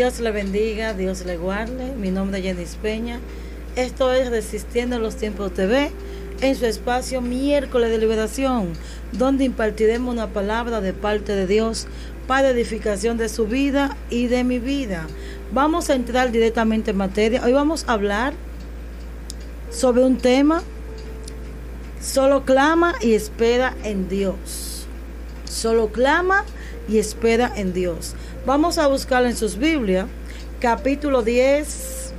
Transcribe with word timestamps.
Dios 0.00 0.18
le 0.18 0.30
bendiga, 0.30 0.94
Dios 0.94 1.26
le 1.26 1.36
guarde. 1.36 1.94
Mi 1.94 2.10
nombre 2.10 2.38
es 2.38 2.44
Jenny 2.44 2.64
Peña. 2.80 3.20
Esto 3.76 4.14
es 4.14 4.30
Resistiendo 4.30 4.98
los 4.98 5.16
Tiempos 5.16 5.52
TV 5.52 5.90
en 6.40 6.56
su 6.56 6.64
espacio 6.64 7.20
miércoles 7.20 7.90
de 7.90 7.98
liberación, 7.98 8.72
donde 9.12 9.44
impartiremos 9.44 10.10
una 10.10 10.28
palabra 10.28 10.80
de 10.80 10.94
parte 10.94 11.34
de 11.34 11.46
Dios 11.46 11.86
para 12.26 12.48
edificación 12.48 13.18
de 13.18 13.28
su 13.28 13.46
vida 13.46 13.94
y 14.08 14.28
de 14.28 14.42
mi 14.42 14.58
vida. 14.58 15.06
Vamos 15.52 15.90
a 15.90 15.96
entrar 15.96 16.32
directamente 16.32 16.92
en 16.92 16.96
materia. 16.96 17.44
Hoy 17.44 17.52
vamos 17.52 17.84
a 17.86 17.92
hablar 17.92 18.32
sobre 19.68 20.02
un 20.02 20.16
tema, 20.16 20.62
solo 22.00 22.46
clama 22.46 22.94
y 23.02 23.12
espera 23.12 23.76
en 23.84 24.08
Dios. 24.08 24.86
Solo 25.44 25.92
clama 25.92 26.46
y 26.88 26.96
espera 26.96 27.52
en 27.54 27.74
Dios. 27.74 28.14
Vamos 28.50 28.78
a 28.78 28.88
buscar 28.88 29.24
en 29.26 29.36
sus 29.36 29.56
Biblias, 29.56 30.06
capítulo 30.58 31.22
10 31.22 32.12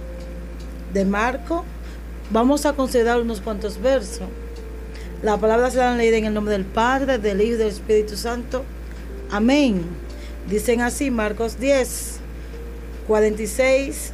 de 0.93 1.03
Marco. 1.03 1.65
Vamos 2.29 2.65
a 2.65 2.71
considerar 2.71 3.19
unos 3.19 3.41
cuantos 3.41 3.81
versos. 3.81 4.29
La 5.21 5.35
palabra 5.35 5.69
será 5.69 5.93
leída 5.93 6.15
en 6.15 6.23
el 6.23 6.33
nombre 6.33 6.53
del 6.53 6.63
Padre, 6.63 7.17
del 7.17 7.41
Hijo 7.41 7.55
y 7.55 7.57
del 7.57 7.67
Espíritu 7.67 8.15
Santo. 8.15 8.63
Amén. 9.29 9.83
Dicen 10.49 10.79
así, 10.79 11.11
Marcos 11.11 11.59
10, 11.59 12.21
46. 13.07 14.13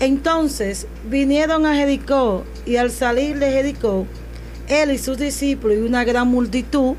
Entonces 0.00 0.86
vinieron 1.08 1.64
a 1.64 1.74
Jericó 1.74 2.44
y 2.66 2.76
al 2.76 2.90
salir 2.90 3.38
de 3.38 3.50
Jericó, 3.50 4.04
él 4.68 4.90
y 4.90 4.98
sus 4.98 5.16
discípulos 5.16 5.78
y 5.78 5.80
una 5.80 6.04
gran 6.04 6.28
multitud, 6.28 6.96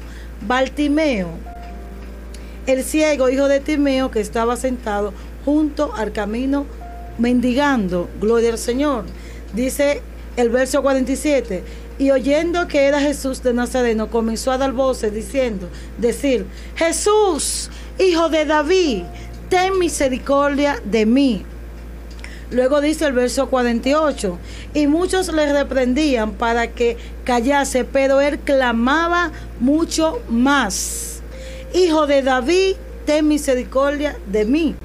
Bartimeo, 0.48 1.30
el 2.68 2.84
ciego 2.84 3.30
hijo 3.30 3.48
de 3.48 3.60
Timeo 3.60 4.12
que 4.12 4.20
estaba 4.20 4.56
sentado 4.58 5.14
junto 5.44 5.94
al 5.94 6.12
camino 6.12 6.66
mendigando, 7.18 8.10
gloria 8.20 8.52
al 8.52 8.58
Señor. 8.58 9.06
Dice 9.54 10.02
el 10.36 10.50
verso 10.50 10.82
47, 10.82 11.64
y 11.98 12.12
oyendo 12.12 12.68
que 12.68 12.84
era 12.86 13.00
Jesús 13.00 13.42
de 13.42 13.54
Nazareno, 13.54 14.10
comenzó 14.10 14.52
a 14.52 14.58
dar 14.58 14.74
voces 14.74 15.14
diciendo, 15.14 15.70
decir, 15.98 16.46
Jesús, 16.76 17.70
hijo 17.98 18.28
de 18.30 18.46
David, 18.46 19.04
ten 19.50 19.80
misericordia 19.80 20.82
de 20.84 21.06
mí. 21.06 21.46
Luego 22.52 22.82
dice 22.82 23.06
el 23.06 23.14
verso 23.14 23.50
48, 23.50 24.38
y 24.74 24.88
muchos 24.88 25.32
le 25.32 25.54
reprendían 25.54 26.34
para 26.34 26.68
que 26.68 26.98
callase, 27.24 27.86
pero 27.86 28.20
él 28.20 28.40
clamaba 28.40 29.32
mucho 29.60 30.22
más 30.28 31.05
Hijo 31.76 32.08
de 32.08 32.22
David, 32.22 32.78
ten 33.06 33.28
misericordia 33.28 34.18
de 34.32 34.46
mí. 34.46 34.76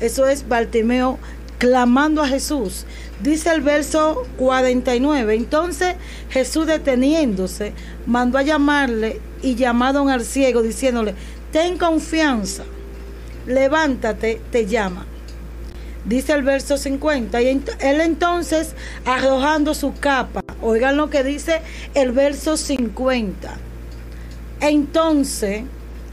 Eso 0.00 0.26
es 0.26 0.48
Bartimeo 0.48 1.18
clamando 1.58 2.22
a 2.22 2.26
Jesús. 2.26 2.86
Dice 3.22 3.50
el 3.50 3.60
verso 3.60 4.26
49. 4.38 5.34
Entonces 5.34 5.96
Jesús 6.30 6.66
deteniéndose, 6.66 7.74
mandó 8.06 8.38
a 8.38 8.42
llamarle 8.42 9.20
y 9.42 9.56
llamaron 9.56 10.08
al 10.08 10.24
ciego 10.24 10.62
diciéndole, 10.62 11.14
ten 11.52 11.76
confianza, 11.76 12.64
levántate, 13.46 14.40
te 14.50 14.64
llama. 14.64 15.04
Dice 16.06 16.32
el 16.32 16.44
verso 16.44 16.78
50. 16.78 17.42
Y 17.42 17.62
él 17.80 18.00
entonces 18.00 18.74
arrojando 19.04 19.74
su 19.74 19.92
capa, 19.92 20.40
oigan 20.62 20.96
lo 20.96 21.10
que 21.10 21.24
dice 21.24 21.60
el 21.92 22.12
verso 22.12 22.56
50. 22.56 23.54
Entonces 24.62 25.64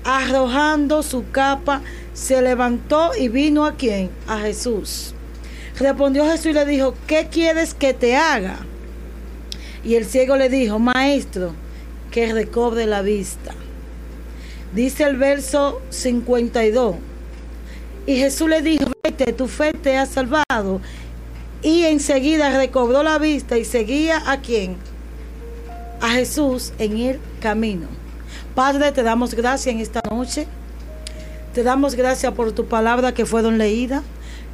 arrojando 0.07 1.03
su 1.03 1.29
capa, 1.31 1.81
se 2.13 2.41
levantó 2.41 3.11
y 3.19 3.27
vino 3.27 3.65
a 3.65 3.75
quién? 3.75 4.09
A 4.25 4.39
Jesús. 4.39 5.13
Respondió 5.77 6.25
Jesús 6.25 6.47
y 6.47 6.53
le 6.53 6.65
dijo, 6.65 6.95
¿qué 7.07 7.27
quieres 7.29 7.73
que 7.73 7.93
te 7.93 8.15
haga? 8.15 8.57
Y 9.83 9.95
el 9.95 10.05
ciego 10.05 10.37
le 10.37 10.47
dijo, 10.47 10.79
maestro, 10.79 11.51
que 12.09 12.31
recobre 12.31 12.85
la 12.85 13.01
vista. 13.01 13.53
Dice 14.73 15.03
el 15.03 15.17
verso 15.17 15.81
52. 15.89 16.95
Y 18.05 18.15
Jesús 18.15 18.47
le 18.47 18.61
dijo, 18.61 18.85
vete, 19.03 19.33
tu 19.33 19.49
fe 19.49 19.73
te 19.73 19.97
ha 19.97 20.05
salvado. 20.05 20.79
Y 21.61 21.83
enseguida 21.83 22.57
recobró 22.57 23.03
la 23.03 23.17
vista 23.17 23.57
y 23.57 23.65
seguía 23.65 24.23
a 24.31 24.39
quién? 24.39 24.77
A 25.99 26.11
Jesús 26.11 26.71
en 26.79 26.97
el 26.97 27.19
camino. 27.41 28.06
Padre, 28.55 28.91
te 28.91 29.03
damos 29.03 29.33
gracias 29.33 29.73
en 29.73 29.81
esta 29.81 30.01
noche. 30.09 30.47
Te 31.53 31.63
damos 31.63 31.95
gracias 31.95 32.33
por 32.33 32.51
tu 32.51 32.65
palabra 32.65 33.13
que 33.13 33.25
fueron 33.25 33.57
leídas. 33.57 34.03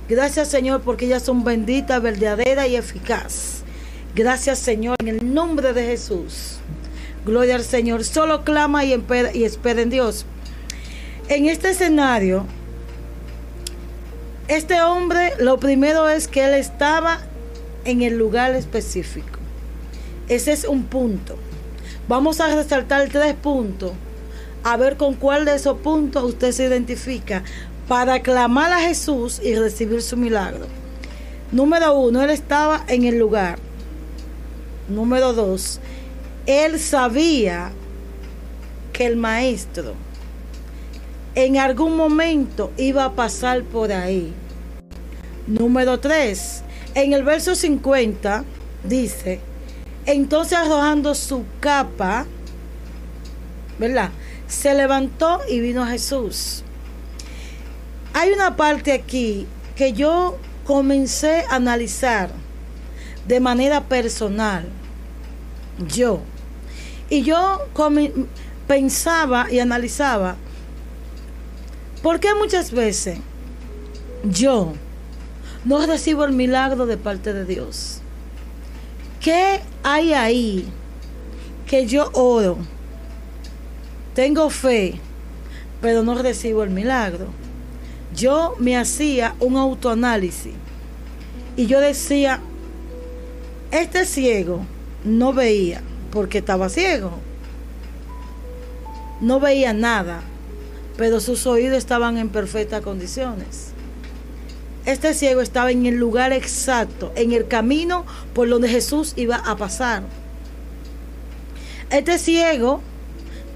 Gracias, 0.09 0.50
Señor, 0.50 0.81
porque 0.81 1.06
ellas 1.06 1.23
son 1.23 1.44
benditas, 1.44 2.01
verdaderas 2.01 2.67
y 2.67 2.75
eficaz. 2.75 3.63
Gracias, 4.16 4.59
Señor, 4.59 4.97
en 5.00 5.07
el 5.07 5.33
nombre 5.33 5.73
de 5.73 5.85
Jesús. 5.85 6.57
Gloria 7.25 7.56
al 7.56 7.63
Señor. 7.63 8.03
Solo 8.03 8.44
clama 8.44 8.83
y, 8.85 8.94
y 9.33 9.44
espera 9.44 9.81
en 9.81 9.89
Dios. 9.89 10.25
En 11.29 11.47
este 11.47 11.69
escenario, 11.69 12.45
este 14.47 14.81
hombre, 14.81 15.33
lo 15.39 15.57
primero 15.57 16.09
es 16.09 16.28
que 16.28 16.44
él 16.44 16.53
estaba 16.53 17.19
en 17.85 18.01
el 18.01 18.17
lugar 18.17 18.53
específico. 18.56 19.39
Ese 20.28 20.51
es 20.51 20.66
un 20.66 20.83
punto. 20.83 21.38
Vamos 22.07 22.41
a 22.41 22.53
resaltar 22.53 23.07
tres 23.09 23.33
puntos, 23.33 23.93
a 24.63 24.75
ver 24.75 24.97
con 24.97 25.13
cuál 25.15 25.45
de 25.45 25.55
esos 25.55 25.77
puntos 25.77 26.23
usted 26.23 26.51
se 26.51 26.65
identifica 26.65 27.43
para 27.87 28.21
clamar 28.21 28.73
a 28.73 28.79
Jesús 28.79 29.39
y 29.41 29.55
recibir 29.55 30.01
su 30.01 30.17
milagro. 30.17 30.67
Número 31.53 31.93
uno, 31.93 32.21
él 32.21 32.29
estaba 32.29 32.83
en 32.87 33.05
el 33.05 33.17
lugar. 33.17 33.57
Número 34.89 35.31
dos, 35.31 35.79
él 36.45 36.77
sabía 36.77 37.71
que 38.91 39.05
el 39.05 39.15
maestro 39.15 39.93
en 41.35 41.57
algún 41.57 41.95
momento 41.95 42.71
iba 42.75 43.05
a 43.05 43.13
pasar 43.13 43.63
por 43.63 43.93
ahí. 43.93 44.33
Número 45.47 45.99
tres, 46.01 46.63
en 46.95 47.13
el 47.13 47.23
verso 47.23 47.55
50 47.55 48.43
dice, 48.83 49.39
entonces 50.05 50.57
arrojando 50.57 51.15
su 51.15 51.45
capa, 51.59 52.25
¿verdad? 53.79 54.09
Se 54.47 54.73
levantó 54.73 55.39
y 55.50 55.59
vino 55.59 55.85
Jesús. 55.85 56.63
Hay 58.13 58.31
una 58.31 58.55
parte 58.55 58.91
aquí 58.91 59.47
que 59.75 59.94
yo 59.94 60.38
comencé 60.65 61.45
a 61.50 61.55
analizar 61.55 62.31
de 63.27 63.39
manera 63.39 63.81
personal. 63.81 64.67
Yo. 65.88 66.21
Y 67.09 67.23
yo 67.23 67.59
pensaba 68.67 69.51
y 69.51 69.59
analizaba, 69.59 70.35
¿por 72.01 72.19
qué 72.19 72.33
muchas 72.35 72.71
veces 72.71 73.19
yo 74.23 74.73
no 75.65 75.85
recibo 75.85 76.25
el 76.25 76.33
milagro 76.33 76.85
de 76.85 76.97
parte 76.97 77.33
de 77.33 77.45
Dios? 77.45 77.99
¿Qué 79.19 79.61
hay 79.83 80.13
ahí 80.13 80.65
que 81.68 81.85
yo 81.85 82.09
oro? 82.13 82.57
Tengo 84.15 84.50
fe, 84.50 85.00
pero 85.81 86.03
no 86.03 86.15
recibo 86.15 86.63
el 86.63 86.69
milagro. 86.69 87.27
Yo 88.15 88.56
me 88.59 88.77
hacía 88.77 89.35
un 89.39 89.57
autoanálisis 89.57 90.53
y 91.57 91.65
yo 91.68 91.80
decía, 91.80 92.39
este 93.71 94.06
ciego 94.06 94.65
no 95.03 95.33
veía 95.33 95.81
porque 96.12 96.38
estaba 96.38 96.69
ciego. 96.69 97.12
No 99.19 99.39
veía 99.39 99.74
nada, 99.74 100.21
pero 100.95 101.19
sus 101.19 101.45
oídos 101.47 101.77
estaban 101.77 102.18
en 102.18 102.30
perfectas 102.30 102.81
condiciones. 102.81 103.72
Este 104.85 105.13
ciego 105.13 105.41
estaba 105.41 105.71
en 105.71 105.85
el 105.85 105.95
lugar 105.95 106.33
exacto, 106.33 107.12
en 107.15 107.31
el 107.31 107.47
camino 107.47 108.06
por 108.33 108.50
donde 108.50 108.68
Jesús 108.68 109.13
iba 109.15 109.38
a 109.38 109.56
pasar. 109.56 110.03
Este 111.89 112.18
ciego 112.18 112.81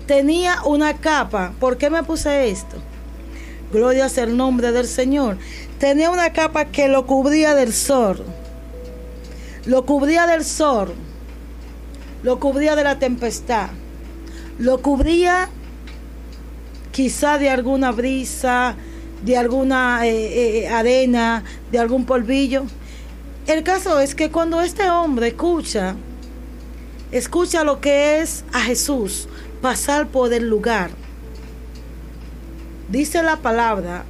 tenía 0.06 0.62
una 0.64 0.98
capa. 0.98 1.54
¿Por 1.60 1.78
qué 1.78 1.90
me 1.90 2.04
puse 2.04 2.50
esto? 2.50 2.78
Gloria 3.74 4.08
sea 4.08 4.24
el 4.24 4.38
nombre 4.38 4.72
del 4.72 4.88
Señor. 4.88 5.38
Tenía 5.80 6.12
una 6.12 6.32
capa 6.32 6.66
que 6.66 6.88
lo 6.88 7.06
cubría 7.06 7.56
del 7.56 7.74
sol. 7.74 8.24
Lo 9.66 9.86
cubría 9.86 10.28
del 10.28 10.46
sol. 10.46 10.94
Lo 12.24 12.40
cubría 12.40 12.78
de 12.78 12.86
la 12.86 13.00
tempestad. 13.00 13.70
Lo 14.58 14.82
cubría 14.82 15.50
quizá 16.92 17.38
de 17.38 17.50
alguna 17.50 17.92
brisa, 17.92 18.76
de 19.24 19.38
alguna 19.38 20.06
eh, 20.08 20.64
eh, 20.64 20.68
arena, 20.70 21.44
de 21.72 21.80
algún 21.80 22.06
polvillo. 22.06 22.66
El 23.48 23.64
caso 23.64 24.00
es 24.00 24.16
que 24.16 24.30
cuando 24.30 24.62
este 24.62 24.90
hombre 24.90 25.30
escucha, 25.30 25.96
escucha 27.12 27.64
lo 27.64 27.80
que 27.80 28.22
es 28.22 28.44
a 28.52 28.62
Jesús 28.62 29.28
pasar 29.62 30.08
por 30.08 30.34
el 30.34 30.50
lugar, 30.50 30.92
dice 32.90 33.24
la 33.24 33.38
palabra 33.38 34.04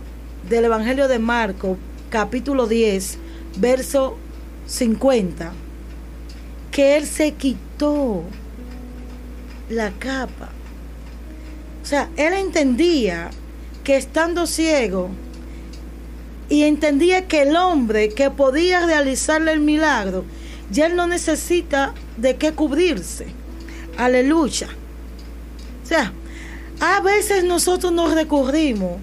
del 0.49 0.65
Evangelio 0.65 1.07
de 1.07 1.19
Marco, 1.19 1.77
capítulo 2.09 2.67
10, 2.67 3.17
verso 3.57 4.17
50, 4.65 5.51
que 6.71 6.97
él 6.97 7.05
se 7.05 7.33
quitó 7.33 8.23
la 9.69 9.91
capa. 9.91 10.49
O 11.83 11.85
sea, 11.85 12.09
él 12.17 12.33
entendía 12.33 13.29
que 13.87 13.95
estando 13.95 14.47
ciego 14.47 15.09
y 16.49 16.63
entendía 16.63 17.25
que 17.25 17.43
el 17.43 17.55
hombre 17.55 18.09
que 18.09 18.29
podía 18.29 18.85
realizarle 18.85 19.53
el 19.53 19.61
milagro, 19.61 20.25
ya 20.69 20.87
él 20.87 20.97
no 20.97 21.07
necesita 21.07 21.93
de 22.17 22.35
qué 22.35 22.51
cubrirse. 22.51 23.27
Aleluya. 23.97 24.67
O 25.85 25.87
sea, 25.87 26.11
a 26.81 26.99
veces 26.99 27.45
nosotros 27.45 27.93
nos 27.93 28.13
recurrimos 28.13 28.97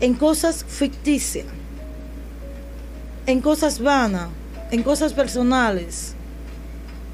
en 0.00 0.14
cosas 0.14 0.64
ficticias, 0.66 1.44
en 3.26 3.42
cosas 3.42 3.80
vanas, 3.80 4.30
en 4.70 4.82
cosas 4.82 5.12
personales, 5.12 6.14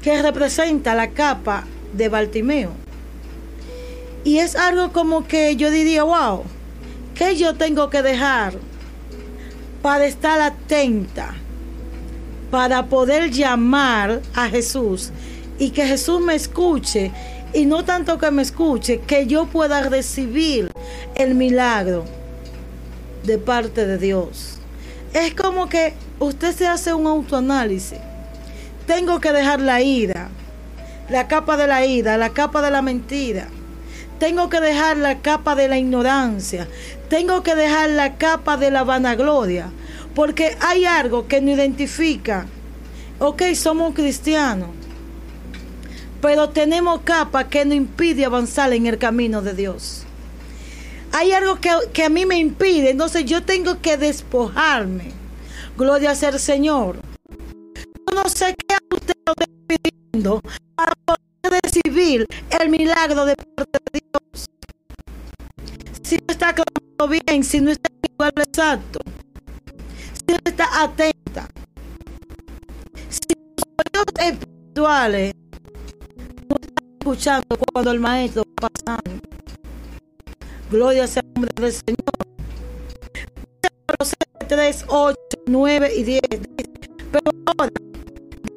que 0.01 0.21
representa 0.21 0.95
la 0.95 1.09
capa 1.09 1.65
de 1.91 2.07
Baltimeo. 2.07 2.84
Y 4.25 4.39
es 4.39 4.55
algo 4.55 4.91
como 4.91 5.27
que 5.27 5.55
yo 5.55 5.69
diría, 5.69 6.03
wow, 6.03 6.43
¿qué 7.13 7.37
yo 7.37 7.53
tengo 7.53 7.91
que 7.91 8.01
dejar 8.01 8.55
para 9.83 10.07
estar 10.07 10.41
atenta, 10.41 11.35
para 12.49 12.87
poder 12.87 13.29
llamar 13.29 14.23
a 14.33 14.49
Jesús 14.49 15.11
y 15.59 15.69
que 15.69 15.85
Jesús 15.85 16.19
me 16.21 16.33
escuche 16.33 17.11
y 17.53 17.67
no 17.67 17.85
tanto 17.85 18.17
que 18.17 18.31
me 18.31 18.41
escuche, 18.41 18.99
que 19.01 19.27
yo 19.27 19.45
pueda 19.45 19.87
recibir 19.87 20.71
el 21.13 21.35
milagro 21.35 22.03
de 23.25 23.37
parte 23.37 23.85
de 23.85 23.99
Dios. 23.99 24.57
Es 25.13 25.35
como 25.35 25.69
que 25.69 25.93
usted 26.19 26.55
se 26.55 26.67
hace 26.67 26.95
un 26.95 27.05
autoanálisis. 27.05 27.99
Tengo 28.87 29.19
que 29.19 29.31
dejar 29.31 29.61
la 29.61 29.83
ira, 29.83 30.29
la 31.09 31.27
capa 31.27 31.57
de 31.57 31.67
la 31.67 31.85
ira, 31.85 32.17
la 32.17 32.31
capa 32.31 32.63
de 32.63 32.71
la 32.71 32.81
mentira. 32.81 33.49
Tengo 34.19 34.49
que 34.49 34.61
dejar 34.61 34.97
la 34.97 35.19
capa 35.19 35.55
de 35.55 35.67
la 35.67 35.77
ignorancia. 35.77 36.67
Tengo 37.09 37.43
que 37.43 37.55
dejar 37.55 37.89
la 37.89 38.17
capa 38.17 38.57
de 38.57 38.71
la 38.71 38.83
vanagloria. 38.83 39.71
Porque 40.13 40.57
hay 40.61 40.85
algo 40.85 41.27
que 41.27 41.41
nos 41.41 41.55
identifica. 41.55 42.45
Ok, 43.19 43.43
somos 43.53 43.93
cristianos 43.93 44.69
pero 46.25 46.49
tenemos 46.49 47.01
capa 47.03 47.49
que 47.49 47.63
nos 47.65 47.75
impide 47.75 48.25
avanzar 48.25 48.73
en 48.73 48.87
el 48.87 48.97
camino 48.97 49.43
de 49.43 49.53
Dios. 49.53 50.05
Hay 51.11 51.31
algo 51.33 51.59
que, 51.61 52.03
a 52.03 52.09
mí 52.09 52.25
me 52.25 52.39
impide, 52.39 52.89
entonces 52.89 53.25
yo 53.25 53.43
tengo 53.43 53.79
que 53.79 53.95
despojarme. 53.95 55.11
Gloria 55.77 56.13
el 56.13 56.39
Señor. 56.39 56.97
Yo 57.29 58.15
no 58.15 58.27
sé 58.27 58.55
qué 58.67 58.75
usted 58.91 59.13
está 59.23 59.45
pidiendo 59.67 60.41
recibir 62.05 62.27
el 62.59 62.69
milagro 62.69 63.25
de 63.25 63.35
parte 63.35 63.79
de 63.91 63.99
Dios. 63.99 64.45
Si 66.03 66.15
no 66.17 66.25
está 66.29 66.53
clamando 66.53 67.07
bien, 67.07 67.43
si 67.43 67.61
no 67.61 67.71
está 67.71 67.89
en 67.91 68.11
lugar 68.11 68.33
exacto, 68.37 68.99
si 70.13 70.33
no 70.33 70.39
está 70.45 70.83
atenta, 70.83 71.47
si 73.09 73.33
los 73.93 74.05
espirituales 74.17 75.33
escuchando 76.99 77.57
cuando 77.71 77.91
el 77.91 77.99
maestro 77.99 78.43
va 78.63 78.69
pasando. 78.69 79.21
Gloria 80.71 81.07
sea 81.07 81.21
el 81.21 81.33
nombre 81.33 81.51
del 81.55 81.73
Señor. 81.73 81.95
3, 84.47 84.85
8, 84.87 85.17
9 85.47 85.91
y 85.95 86.03
10. 86.03 86.21
Pero 87.11 87.31
ahora, 87.45 87.71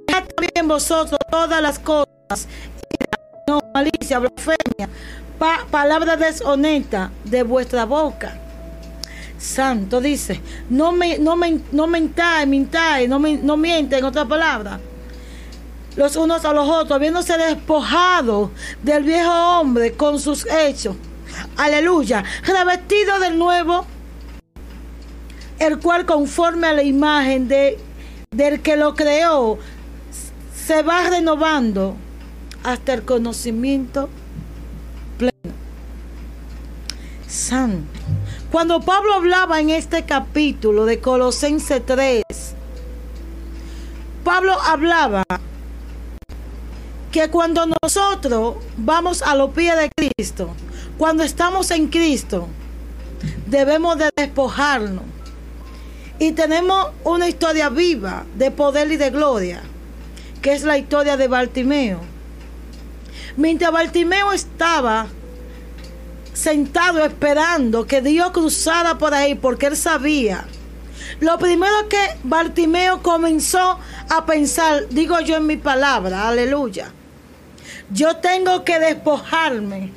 también 0.06 0.68
vosotros 0.68 1.18
todas 1.30 1.62
las 1.62 1.78
cosas, 1.78 2.46
no 3.48 3.60
malicia, 3.72 4.18
blasfemia, 4.18 4.88
pa, 5.38 5.66
palabra 5.70 6.16
deshonesta 6.16 7.10
de 7.24 7.42
vuestra 7.42 7.84
boca. 7.86 8.38
Santo 9.38 10.00
dice, 10.00 10.40
no 10.68 10.92
me, 10.92 11.18
no 11.18 11.36
me, 11.36 11.60
no 11.72 11.86
mentáis, 11.86 13.08
no, 13.08 13.18
me, 13.18 13.38
no 13.38 13.56
mienten, 13.56 14.00
en 14.00 14.04
otra 14.04 14.24
palabra 14.26 14.78
los 15.96 16.14
unos 16.14 16.44
a 16.44 16.52
los 16.52 16.68
otros, 16.68 16.92
habiéndose 16.92 17.36
despojado 17.36 18.52
del 18.84 19.02
viejo 19.02 19.32
hombre 19.32 19.94
con 19.94 20.20
sus 20.20 20.46
hechos. 20.46 20.94
Aleluya. 21.56 22.22
Revestido 22.44 23.18
del 23.18 23.36
nuevo, 23.36 23.84
el 25.58 25.80
cual 25.80 26.06
conforme 26.06 26.68
a 26.68 26.72
la 26.72 26.84
imagen 26.84 27.48
de, 27.48 27.78
del 28.30 28.60
que 28.60 28.76
lo 28.76 28.94
creó, 28.94 29.58
se 30.54 30.82
va 30.82 31.10
renovando 31.10 31.96
hasta 32.64 32.94
el 32.94 33.02
conocimiento 33.02 34.08
pleno. 35.16 35.54
Santo. 37.26 38.00
Cuando 38.50 38.80
Pablo 38.80 39.14
hablaba 39.14 39.60
en 39.60 39.70
este 39.70 40.04
capítulo 40.04 40.86
de 40.86 41.00
Colosense 41.00 41.80
3, 41.80 42.22
Pablo 44.24 44.58
hablaba 44.60 45.24
que 47.12 47.28
cuando 47.30 47.66
nosotros 47.82 48.56
vamos 48.76 49.22
a 49.22 49.34
los 49.34 49.50
pies 49.50 49.76
de 49.76 49.90
Cristo, 49.96 50.50
cuando 50.96 51.22
estamos 51.22 51.70
en 51.70 51.88
Cristo, 51.88 52.48
debemos 53.46 53.98
de 53.98 54.10
despojarnos. 54.16 55.04
Y 56.18 56.32
tenemos 56.32 56.88
una 57.04 57.28
historia 57.28 57.68
viva 57.68 58.24
de 58.34 58.50
poder 58.50 58.90
y 58.90 58.96
de 58.96 59.10
gloria, 59.10 59.62
que 60.42 60.52
es 60.52 60.64
la 60.64 60.76
historia 60.76 61.16
de 61.16 61.28
Bartimeo. 61.28 62.00
Mientras 63.38 63.72
Bartimeo 63.72 64.32
estaba 64.32 65.06
sentado 66.34 67.02
esperando 67.02 67.86
que 67.86 68.02
Dios 68.02 68.32
cruzara 68.32 68.98
por 68.98 69.14
ahí, 69.14 69.34
porque 69.34 69.66
él 69.66 69.76
sabía. 69.76 70.46
Lo 71.20 71.38
primero 71.38 71.88
que 71.88 71.98
Bartimeo 72.22 73.02
comenzó 73.02 73.78
a 74.10 74.26
pensar, 74.26 74.88
digo 74.90 75.18
yo 75.20 75.36
en 75.36 75.46
mi 75.46 75.56
palabra, 75.56 76.28
aleluya 76.28 76.92
yo 77.90 78.16
tengo 78.16 78.64
que 78.64 78.78
despojarme. 78.78 79.92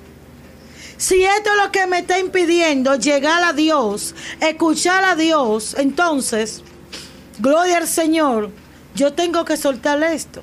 Si 0.97 1.23
esto 1.23 1.49
es 1.49 1.63
lo 1.63 1.71
que 1.71 1.87
me 1.87 1.99
está 1.99 2.19
impidiendo 2.19 2.95
llegar 2.95 3.43
a 3.43 3.53
Dios, 3.53 4.13
escuchar 4.39 5.03
a 5.03 5.15
Dios, 5.15 5.75
entonces, 5.77 6.61
gloria 7.39 7.77
al 7.77 7.87
Señor, 7.87 8.51
yo 8.93 9.13
tengo 9.13 9.43
que 9.45 9.57
soltar 9.57 10.01
esto. 10.03 10.41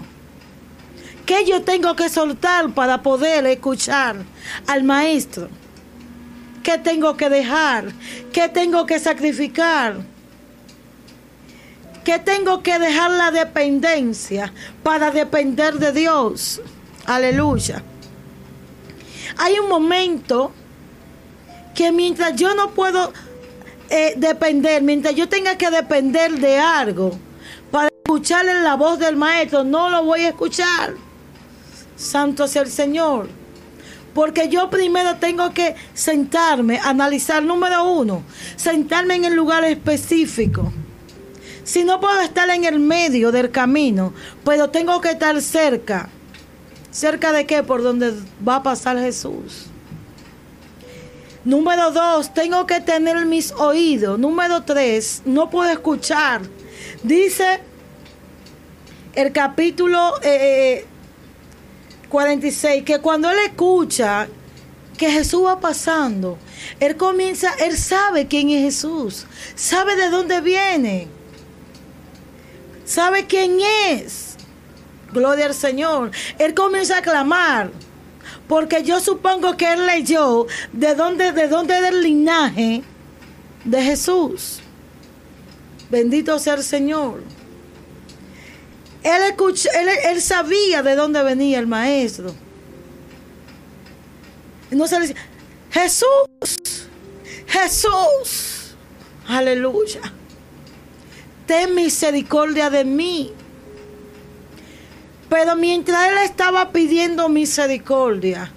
¿Qué 1.28 1.44
yo 1.44 1.60
tengo 1.60 1.94
que 1.94 2.08
soltar 2.08 2.70
para 2.72 3.02
poder 3.02 3.44
escuchar 3.44 4.16
al 4.66 4.82
Maestro? 4.82 5.50
¿Qué 6.62 6.78
tengo 6.78 7.18
que 7.18 7.28
dejar? 7.28 7.92
¿Qué 8.32 8.48
tengo 8.48 8.86
que 8.86 8.98
sacrificar? 8.98 9.98
¿Qué 12.02 12.18
tengo 12.18 12.62
que 12.62 12.78
dejar 12.78 13.10
la 13.10 13.30
dependencia 13.30 14.54
para 14.82 15.10
depender 15.10 15.74
de 15.74 15.92
Dios? 15.92 16.62
Aleluya. 17.04 17.82
Hay 19.36 19.58
un 19.58 19.68
momento 19.68 20.50
que 21.74 21.92
mientras 21.92 22.36
yo 22.36 22.54
no 22.54 22.70
puedo 22.70 23.12
eh, 23.90 24.14
depender, 24.16 24.82
mientras 24.82 25.14
yo 25.14 25.28
tenga 25.28 25.58
que 25.58 25.70
depender 25.70 26.40
de 26.40 26.58
algo 26.58 27.10
para 27.70 27.88
escucharle 27.88 28.62
la 28.62 28.76
voz 28.76 28.98
del 28.98 29.16
maestro, 29.16 29.62
no 29.62 29.90
lo 29.90 30.04
voy 30.04 30.20
a 30.20 30.28
escuchar. 30.30 31.07
Santo 31.98 32.48
sea 32.48 32.62
el 32.62 32.70
Señor. 32.70 33.28
Porque 34.14 34.48
yo 34.48 34.70
primero 34.70 35.16
tengo 35.16 35.52
que 35.52 35.74
sentarme, 35.92 36.80
analizar, 36.82 37.42
número 37.42 37.84
uno, 37.84 38.22
sentarme 38.56 39.16
en 39.16 39.26
el 39.26 39.34
lugar 39.34 39.64
específico. 39.64 40.72
Si 41.62 41.84
no 41.84 42.00
puedo 42.00 42.22
estar 42.22 42.48
en 42.48 42.64
el 42.64 42.78
medio 42.78 43.30
del 43.30 43.50
camino, 43.50 44.14
pero 44.42 44.70
tengo 44.70 45.02
que 45.02 45.10
estar 45.10 45.38
cerca 45.42 46.08
¿Cerca 46.90 47.32
de 47.32 47.46
qué? 47.46 47.62
Por 47.62 47.82
donde 47.82 48.12
va 48.46 48.56
a 48.56 48.62
pasar 48.62 48.98
Jesús. 48.98 49.66
Número 51.44 51.92
dos, 51.92 52.32
tengo 52.32 52.66
que 52.66 52.80
tener 52.80 53.24
mis 53.26 53.52
oídos. 53.52 54.18
Número 54.18 54.62
tres, 54.64 55.22
no 55.24 55.50
puedo 55.50 55.70
escuchar. 55.70 56.42
Dice 57.02 57.60
el 59.14 59.32
capítulo 59.32 60.14
46 62.08 62.80
eh, 62.80 62.84
que 62.84 62.98
cuando 63.00 63.30
él 63.30 63.38
escucha 63.46 64.28
que 64.96 65.10
Jesús 65.10 65.44
va 65.44 65.60
pasando, 65.60 66.38
él 66.80 66.96
comienza, 66.96 67.54
él 67.60 67.76
sabe 67.76 68.26
quién 68.26 68.50
es 68.50 68.62
Jesús, 68.62 69.26
sabe 69.54 69.94
de 69.96 70.10
dónde 70.10 70.40
viene, 70.40 71.08
sabe 72.84 73.26
quién 73.26 73.58
es. 73.88 74.36
Gloria 75.12 75.46
al 75.46 75.54
Señor. 75.54 76.10
Él 76.38 76.54
comienza 76.54 76.98
a 76.98 77.02
clamar. 77.02 77.70
Porque 78.46 78.82
yo 78.82 79.00
supongo 79.00 79.56
que 79.56 79.72
él 79.72 79.86
leyó 79.86 80.46
de 80.72 80.94
dónde, 80.94 81.32
de 81.32 81.48
dónde 81.48 81.80
del 81.80 82.02
linaje 82.02 82.82
de 83.64 83.82
Jesús. 83.82 84.60
Bendito 85.90 86.38
sea 86.38 86.54
el 86.54 86.62
Señor. 86.62 87.22
Él, 89.02 89.34
él, 90.04 90.20
sabía 90.20 90.82
de 90.82 90.94
dónde 90.94 91.22
venía 91.22 91.58
el 91.58 91.66
maestro. 91.66 92.34
Entonces 94.70 94.98
él 94.98 95.08
decía, 95.08 95.22
Jesús, 95.70 96.88
Jesús, 97.46 98.74
aleluya. 99.26 100.12
Ten 101.46 101.74
misericordia 101.74 102.68
de 102.68 102.84
mí. 102.84 103.32
Pero 105.28 105.56
mientras 105.56 106.10
él 106.10 106.18
estaba 106.24 106.72
pidiendo 106.72 107.28
misericordia, 107.28 108.50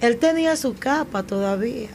él 0.00 0.18
tenía 0.18 0.56
su 0.56 0.74
capa 0.74 1.22
todavía. 1.22 1.88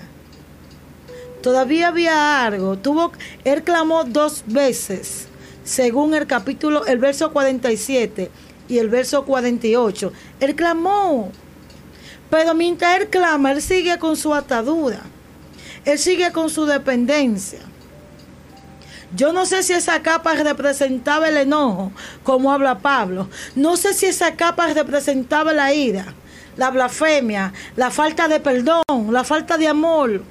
Todavía 1.41 1.89
había 1.89 2.45
algo. 2.45 2.77
Tuvo, 2.77 3.12
él 3.43 3.63
clamó 3.63 4.03
dos 4.05 4.43
veces, 4.48 5.27
según 5.63 6.13
el 6.13 6.27
capítulo, 6.27 6.86
el 6.86 6.98
verso 6.98 7.32
47 7.32 8.29
y 8.67 8.77
el 8.77 8.89
verso 8.89 9.25
48. 9.25 10.12
Él 10.39 10.55
clamó. 10.55 11.32
Pero 12.29 12.53
mientras 12.55 13.00
él 13.00 13.10
clama, 13.10 13.51
él 13.51 13.62
sigue 13.62 13.98
con 14.00 14.15
su 14.15 14.34
atadura. 14.34 15.01
Él 15.86 16.00
sigue 16.00 16.32
con 16.32 16.50
su 16.50 16.65
dependencia. 16.65 17.60
Yo 19.15 19.32
no 19.32 19.46
sé 19.46 19.62
si 19.62 19.74
esa 19.74 20.01
capa 20.01 20.34
representaba 20.34 21.29
el 21.29 21.38
enojo, 21.38 21.91
como 22.24 22.51
habla 22.51 22.79
Pablo. 22.79 23.29
No 23.55 23.77
sé 23.77 23.93
si 23.93 24.08
esa 24.08 24.36
capa 24.36 24.67
representaba 24.74 25.53
la 25.53 25.72
ira, 25.72 26.15
la 26.58 26.72
blasfemia, 26.72 27.53
la 27.75 27.91
falta 27.91 28.27
de 28.27 28.39
perdón, 28.39 28.84
la 29.12 29.24
falta 29.24 29.60
de 29.60 29.67
amor, 29.67 30.24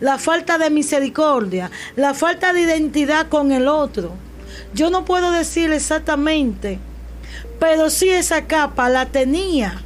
la 0.00 0.18
falta 0.18 0.58
de 0.58 0.70
misericordia, 0.70 1.70
la 1.94 2.12
falta 2.12 2.52
de 2.52 2.62
identidad 2.62 3.28
con 3.28 3.52
el 3.52 3.68
otro. 3.68 4.29
Yo 4.74 4.90
no 4.90 5.04
puedo 5.04 5.30
decir 5.32 5.72
exactamente, 5.72 6.78
pero 7.58 7.90
sí 7.90 8.10
esa 8.10 8.46
capa 8.46 8.88
la 8.88 9.06
tenía. 9.06 9.82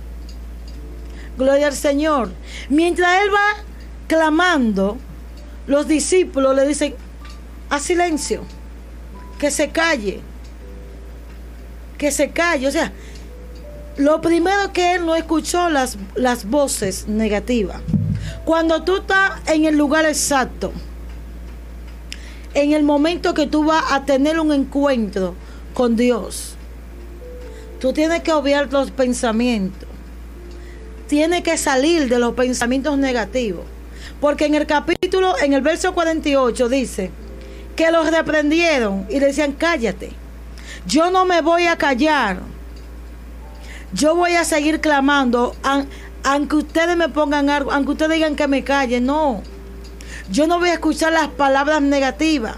Gloria 1.36 1.68
al 1.68 1.74
Señor. 1.74 2.30
Mientras 2.68 3.22
él 3.22 3.30
va 3.32 3.64
clamando, 4.06 4.98
los 5.66 5.88
discípulos 5.88 6.54
le 6.54 6.66
dicen, 6.66 6.94
a 7.70 7.78
silencio, 7.78 8.42
que 9.38 9.50
se 9.50 9.70
calle, 9.70 10.20
que 11.98 12.10
se 12.10 12.30
calle. 12.30 12.68
O 12.68 12.70
sea, 12.70 12.92
lo 13.96 14.20
primero 14.20 14.72
que 14.72 14.94
él 14.94 15.06
no 15.06 15.14
escuchó 15.14 15.68
las, 15.68 15.98
las 16.14 16.44
voces 16.44 17.08
negativas. 17.08 17.80
Cuando 18.44 18.82
tú 18.82 18.96
estás 18.96 19.40
en 19.46 19.64
el 19.64 19.76
lugar 19.76 20.04
exacto, 20.04 20.72
en 22.54 22.72
el 22.72 22.82
momento 22.82 23.34
que 23.34 23.46
tú 23.46 23.64
vas 23.64 23.84
a 23.90 24.04
tener 24.04 24.38
un 24.40 24.52
encuentro 24.52 25.34
con 25.74 25.96
Dios, 25.96 26.54
tú 27.80 27.92
tienes 27.92 28.22
que 28.22 28.32
obviar 28.32 28.72
los 28.72 28.90
pensamientos. 28.90 29.88
Tienes 31.08 31.42
que 31.42 31.58
salir 31.58 32.08
de 32.08 32.18
los 32.18 32.34
pensamientos 32.34 32.96
negativos. 32.96 33.64
Porque 34.20 34.46
en 34.46 34.54
el 34.54 34.66
capítulo, 34.66 35.34
en 35.42 35.52
el 35.52 35.60
verso 35.60 35.92
48 35.92 36.68
dice, 36.68 37.10
que 37.76 37.90
los 37.90 38.10
reprendieron 38.10 39.06
y 39.10 39.18
decían, 39.18 39.52
cállate, 39.52 40.12
yo 40.86 41.10
no 41.10 41.24
me 41.24 41.40
voy 41.40 41.66
a 41.66 41.76
callar, 41.76 42.40
yo 43.92 44.14
voy 44.14 44.34
a 44.34 44.44
seguir 44.44 44.80
clamando, 44.80 45.54
aunque 46.22 46.56
ustedes 46.56 46.96
me 46.96 47.08
pongan 47.08 47.50
algo, 47.50 47.72
aunque 47.72 47.92
ustedes 47.92 48.12
digan 48.12 48.36
que 48.36 48.48
me 48.48 48.64
calle, 48.64 49.00
no, 49.00 49.42
yo 50.30 50.46
no 50.46 50.58
voy 50.58 50.70
a 50.70 50.74
escuchar 50.74 51.12
las 51.12 51.28
palabras 51.28 51.82
negativas. 51.82 52.56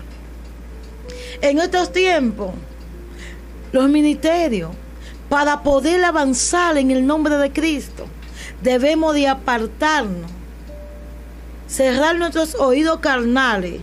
En 1.41 1.59
estos 1.59 1.93
tiempos, 1.93 2.53
los 3.73 3.89
ministerios, 3.89 4.71
para 5.29 5.63
poder 5.63 6.05
avanzar 6.05 6.79
en 6.79 6.91
el 6.91 7.07
nombre 7.07 7.37
de 7.37 7.53
Cristo, 7.53 8.07
debemos 8.63 9.15
de 9.15 9.29
apartarnos, 9.29 10.31
cerrar 11.67 12.17
nuestros 12.17 12.55
oídos 12.55 13.01
carnales 13.01 13.81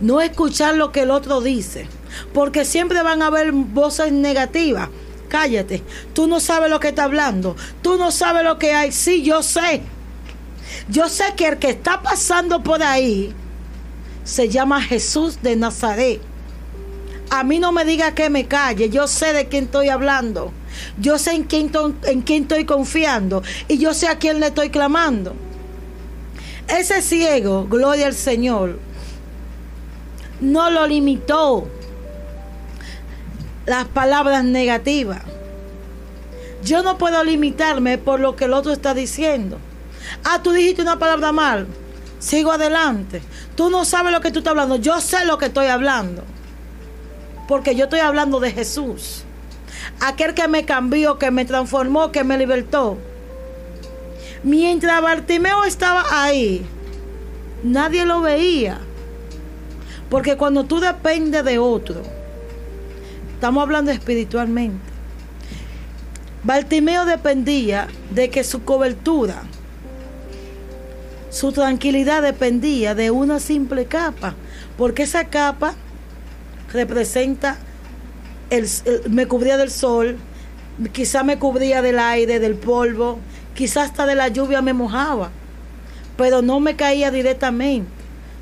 no 0.00 0.20
escuchar 0.20 0.76
lo 0.76 0.92
que 0.92 1.02
el 1.02 1.10
otro 1.10 1.40
dice, 1.40 1.86
porque 2.32 2.64
siempre 2.64 3.02
van 3.02 3.22
a 3.22 3.26
haber 3.26 3.52
voces 3.52 4.12
negativas. 4.12 4.88
Cállate, 5.28 5.82
tú 6.12 6.26
no 6.26 6.40
sabes 6.40 6.70
lo 6.70 6.80
que 6.80 6.88
está 6.88 7.04
hablando, 7.04 7.54
tú 7.82 7.96
no 7.96 8.10
sabes 8.10 8.42
lo 8.42 8.58
que 8.58 8.72
hay. 8.74 8.90
Sí, 8.92 9.22
yo 9.22 9.42
sé. 9.42 9.82
Yo 10.88 11.08
sé 11.08 11.24
que 11.36 11.48
el 11.48 11.58
que 11.58 11.70
está 11.70 12.02
pasando 12.02 12.62
por 12.62 12.82
ahí 12.82 13.32
se 14.24 14.48
llama 14.48 14.82
Jesús 14.82 15.42
de 15.42 15.56
Nazaret. 15.56 16.20
A 17.30 17.44
mí 17.44 17.58
no 17.58 17.70
me 17.70 17.84
diga 17.84 18.14
que 18.14 18.28
me 18.28 18.46
calle, 18.46 18.90
yo 18.90 19.06
sé 19.06 19.32
de 19.32 19.46
quién 19.46 19.64
estoy 19.64 19.88
hablando. 19.88 20.52
Yo 20.98 21.18
sé 21.18 21.32
en 21.32 21.44
quién, 21.44 21.70
en 22.04 22.22
quién 22.22 22.42
estoy 22.42 22.64
confiando 22.64 23.42
y 23.68 23.78
yo 23.78 23.94
sé 23.94 24.08
a 24.08 24.18
quién 24.18 24.40
le 24.40 24.48
estoy 24.48 24.70
clamando. 24.70 25.34
Ese 26.68 27.02
ciego, 27.02 27.66
gloria 27.68 28.06
al 28.06 28.14
Señor, 28.14 28.78
no 30.40 30.70
lo 30.70 30.86
limitó 30.86 31.68
las 33.66 33.86
palabras 33.88 34.44
negativas. 34.44 35.22
Yo 36.64 36.82
no 36.82 36.98
puedo 36.98 37.22
limitarme 37.24 37.98
por 37.98 38.20
lo 38.20 38.36
que 38.36 38.44
el 38.44 38.52
otro 38.52 38.72
está 38.72 38.94
diciendo. 38.94 39.58
Ah, 40.24 40.40
tú 40.42 40.52
dijiste 40.52 40.82
una 40.82 40.98
palabra 40.98 41.32
mal. 41.32 41.66
Sigo 42.18 42.52
adelante. 42.52 43.22
Tú 43.56 43.70
no 43.70 43.84
sabes 43.84 44.12
lo 44.12 44.20
que 44.20 44.30
tú 44.30 44.40
estás 44.40 44.52
hablando. 44.52 44.76
Yo 44.76 45.00
sé 45.00 45.24
lo 45.24 45.38
que 45.38 45.46
estoy 45.46 45.66
hablando. 45.66 46.22
Porque 47.48 47.74
yo 47.74 47.84
estoy 47.84 48.00
hablando 48.00 48.40
de 48.40 48.52
Jesús. 48.52 49.24
Aquel 50.00 50.34
que 50.34 50.46
me 50.48 50.64
cambió, 50.64 51.18
que 51.18 51.30
me 51.30 51.44
transformó, 51.44 52.12
que 52.12 52.24
me 52.24 52.38
libertó. 52.38 52.98
Mientras 54.42 55.02
Bartimeo 55.02 55.64
estaba 55.64 56.04
ahí, 56.10 56.64
nadie 57.62 58.06
lo 58.06 58.20
veía. 58.20 58.80
Porque 60.08 60.36
cuando 60.36 60.64
tú 60.64 60.80
dependes 60.80 61.44
de 61.44 61.58
otro, 61.58 62.02
estamos 63.34 63.62
hablando 63.62 63.90
espiritualmente. 63.90 64.90
Bartimeo 66.42 67.04
dependía 67.04 67.86
de 68.10 68.30
que 68.30 68.42
su 68.42 68.64
cobertura, 68.64 69.42
su 71.30 71.52
tranquilidad 71.52 72.22
dependía 72.22 72.94
de 72.94 73.10
una 73.10 73.38
simple 73.38 73.86
capa, 73.86 74.34
porque 74.76 75.04
esa 75.04 75.26
capa 75.26 75.74
representa, 76.72 77.56
el, 78.50 78.68
me 79.08 79.26
cubría 79.26 79.56
del 79.56 79.70
sol, 79.70 80.18
quizá 80.92 81.22
me 81.22 81.38
cubría 81.38 81.82
del 81.82 81.98
aire, 81.98 82.40
del 82.40 82.54
polvo, 82.54 83.20
quizá 83.54 83.84
hasta 83.84 84.06
de 84.06 84.16
la 84.16 84.28
lluvia 84.28 84.60
me 84.60 84.72
mojaba, 84.72 85.30
pero 86.16 86.42
no 86.42 86.58
me 86.58 86.74
caía 86.76 87.10
directamente. 87.10 87.90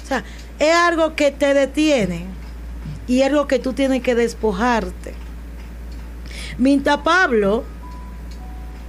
O 0.02 0.07
sea, 0.07 0.25
es 0.59 0.75
algo 0.75 1.14
que 1.14 1.30
te 1.30 1.52
detiene 1.52 2.25
y 3.07 3.21
es 3.21 3.26
algo 3.26 3.47
que 3.47 3.59
tú 3.59 3.75
tienes 3.75 4.02
que 4.02 4.14
despojarte. 4.14 5.12
Mientras 6.57 6.99
Pablo 6.99 7.64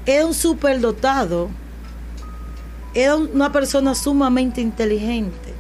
era 0.06 0.26
un 0.26 0.34
superdotado, 0.34 1.50
era 3.04 3.16
una 3.16 3.52
persona 3.52 3.96
sumamente 3.96 4.62
inteligente. 4.62 5.54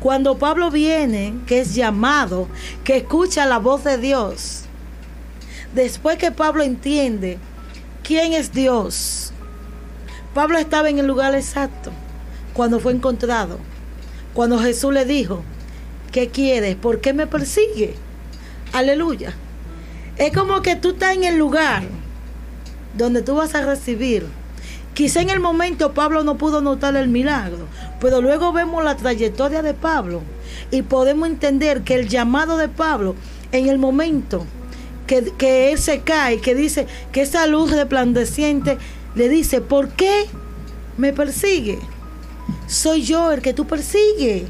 Cuando 0.00 0.38
Pablo 0.38 0.70
viene, 0.70 1.34
que 1.46 1.60
es 1.60 1.74
llamado, 1.74 2.48
que 2.84 2.98
escucha 2.98 3.44
la 3.46 3.58
voz 3.58 3.84
de 3.84 3.98
Dios, 3.98 4.62
después 5.74 6.16
que 6.16 6.32
Pablo 6.32 6.62
entiende 6.62 7.38
quién 8.02 8.32
es 8.32 8.52
Dios, 8.52 9.32
Pablo 10.34 10.58
estaba 10.58 10.88
en 10.88 10.98
el 10.98 11.06
lugar 11.06 11.34
exacto 11.34 11.90
cuando 12.54 12.80
fue 12.80 12.92
encontrado. 12.92 13.58
Cuando 14.32 14.58
Jesús 14.58 14.92
le 14.92 15.04
dijo, 15.04 15.42
¿qué 16.12 16.28
quieres? 16.28 16.76
¿Por 16.76 17.00
qué 17.00 17.12
me 17.12 17.26
persigue? 17.26 17.94
Aleluya. 18.72 19.34
Es 20.16 20.32
como 20.32 20.62
que 20.62 20.76
tú 20.76 20.90
estás 20.90 21.16
en 21.16 21.24
el 21.24 21.36
lugar 21.36 21.82
donde 22.96 23.22
tú 23.22 23.34
vas 23.34 23.54
a 23.54 23.62
recibir. 23.62 24.26
Quizá 24.94 25.20
en 25.22 25.30
el 25.30 25.40
momento 25.40 25.94
Pablo 25.94 26.24
no 26.24 26.36
pudo 26.36 26.60
notar 26.60 26.96
el 26.96 27.08
milagro, 27.08 27.66
pero 28.00 28.20
luego 28.20 28.52
vemos 28.52 28.84
la 28.84 28.96
trayectoria 28.96 29.62
de 29.62 29.74
Pablo 29.74 30.22
y 30.70 30.82
podemos 30.82 31.28
entender 31.28 31.82
que 31.82 31.94
el 31.94 32.08
llamado 32.08 32.56
de 32.56 32.68
Pablo 32.68 33.14
en 33.52 33.68
el 33.68 33.78
momento 33.78 34.44
que, 35.06 35.32
que 35.38 35.72
él 35.72 35.78
se 35.78 36.00
cae, 36.00 36.40
que 36.40 36.54
dice 36.54 36.86
que 37.12 37.22
esa 37.22 37.46
luz 37.46 37.70
resplandeciente 37.70 38.78
le 39.14 39.28
dice, 39.28 39.60
¿por 39.60 39.88
qué 39.90 40.26
me 40.96 41.12
persigue? 41.12 41.78
soy 42.70 43.02
yo 43.02 43.32
el 43.32 43.42
que 43.42 43.52
tú 43.52 43.66
persigues. 43.66 44.44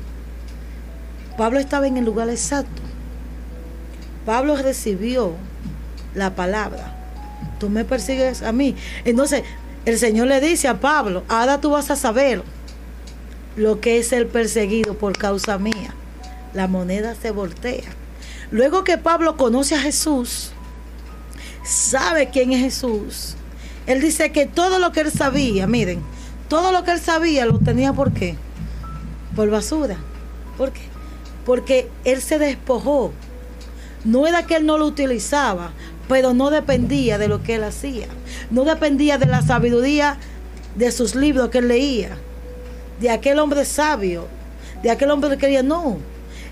Pablo 1.37 1.59
estaba 1.59 1.87
en 1.87 1.97
el 1.97 2.05
lugar 2.05 2.29
exacto. 2.29 2.83
Pablo 4.27 4.57
recibió 4.57 5.35
la 6.15 6.35
palabra. 6.35 6.97
Tú 7.59 7.71
me 7.71 7.85
persigues 7.85 8.43
a 8.43 8.53
mí. 8.53 8.77
Entonces, 9.05 9.43
el 9.91 9.99
Señor 9.99 10.29
le 10.29 10.41
dice 10.41 10.69
a 10.69 10.81
Pablo, 10.81 11.25
ahora 11.29 11.61
tú 11.61 11.71
vas 11.71 11.91
a 11.91 11.97
saber 11.97 12.43
lo 13.57 13.81
que 13.81 13.99
es 13.99 14.13
el 14.13 14.27
perseguido 14.27 14.95
por 14.95 15.17
causa 15.17 15.59
mía. 15.59 15.95
la 16.55 16.67
moneda 16.67 17.15
se 17.15 17.31
voltea. 17.31 17.91
Luego 18.51 18.83
que 18.83 18.99
Pablo 18.99 19.37
conoce 19.37 19.77
a 19.77 19.81
Jesús, 19.81 20.51
sabe 21.65 22.31
quién 22.31 22.53
es 22.53 22.61
Jesús. 22.61 23.37
Él 23.87 24.01
dice 24.01 24.33
que 24.33 24.47
todo 24.47 24.79
lo 24.79 24.91
que 24.93 25.01
él 25.01 25.13
sabía, 25.13 25.67
miren, 25.67 26.01
todo 26.49 26.73
lo 26.73 26.83
que 26.83 26.93
él 26.93 27.01
sabía 27.01 27.47
lo 27.47 27.59
tenía 27.59 27.93
por 27.93 28.13
qué? 28.13 28.37
Por 29.37 29.51
basura. 29.51 29.97
¿Por 30.57 30.73
qué? 30.73 30.83
Porque 31.47 31.89
él 32.05 32.21
se 32.21 32.39
despojó. 32.39 33.13
No 34.05 34.27
era 34.27 34.47
que 34.47 34.57
él 34.57 34.67
no 34.67 34.79
lo 34.79 34.87
utilizaba, 34.87 35.73
pero 36.11 36.35
no 36.35 36.51
dependía 36.51 37.19
de 37.19 37.29
lo 37.29 37.41
que 37.45 37.55
él 37.55 37.63
hacía. 37.63 38.09
No 38.51 38.65
dependía 38.65 39.17
de 39.17 39.27
la 39.27 39.43
sabiduría 39.43 40.17
de 40.75 40.91
sus 40.91 41.15
libros 41.15 41.51
que 41.51 41.59
él 41.59 41.69
leía, 41.69 42.17
de 43.01 43.11
aquel 43.11 43.39
hombre 43.39 43.65
sabio, 43.65 44.27
de 44.83 44.91
aquel 44.91 45.13
hombre 45.13 45.31
que 45.31 45.39
quería, 45.39 45.63
no. 45.63 45.99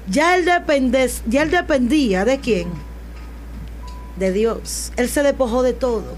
Ya 0.08 0.36
él, 0.36 0.44
depende, 0.44 1.10
ya 1.26 1.42
él 1.42 1.50
dependía 1.50 2.24
de 2.24 2.38
quién? 2.38 2.68
De 4.16 4.30
Dios. 4.30 4.92
Él 4.96 5.08
se 5.08 5.24
despojó 5.24 5.64
de 5.64 5.72
todo. 5.72 6.14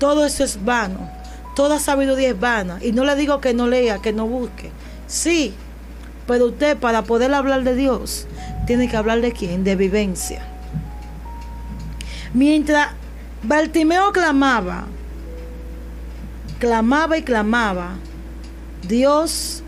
Todo 0.00 0.26
eso 0.26 0.42
es 0.42 0.64
vano. 0.64 1.08
Toda 1.54 1.78
sabiduría 1.78 2.30
es 2.30 2.40
vana. 2.40 2.80
Y 2.82 2.90
no 2.90 3.04
le 3.04 3.14
digo 3.14 3.40
que 3.40 3.54
no 3.54 3.68
lea, 3.68 4.00
que 4.02 4.12
no 4.12 4.26
busque. 4.26 4.72
Sí, 5.06 5.54
pero 6.26 6.46
usted 6.46 6.76
para 6.76 7.04
poder 7.04 7.32
hablar 7.32 7.62
de 7.62 7.76
Dios, 7.76 8.26
tiene 8.66 8.88
que 8.88 8.96
hablar 8.96 9.20
de 9.20 9.30
quién? 9.30 9.62
De 9.62 9.76
vivencia. 9.76 10.55
Mientras 12.36 12.88
Bartimeo 13.44 14.12
clamaba, 14.12 14.84
clamaba 16.58 17.16
y 17.16 17.22
clamaba, 17.22 17.94
Dios 18.86 19.62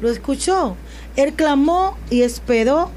lo 0.00 0.08
escuchó. 0.08 0.76
Él 1.14 1.34
clamó 1.34 1.98
y 2.08 2.22
esperó 2.22 2.90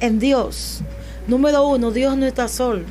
en 0.00 0.18
Dios. 0.18 0.82
Número 1.26 1.66
uno, 1.66 1.90
Dios 1.90 2.14
no 2.18 2.26
está 2.26 2.48
solo. 2.48 2.84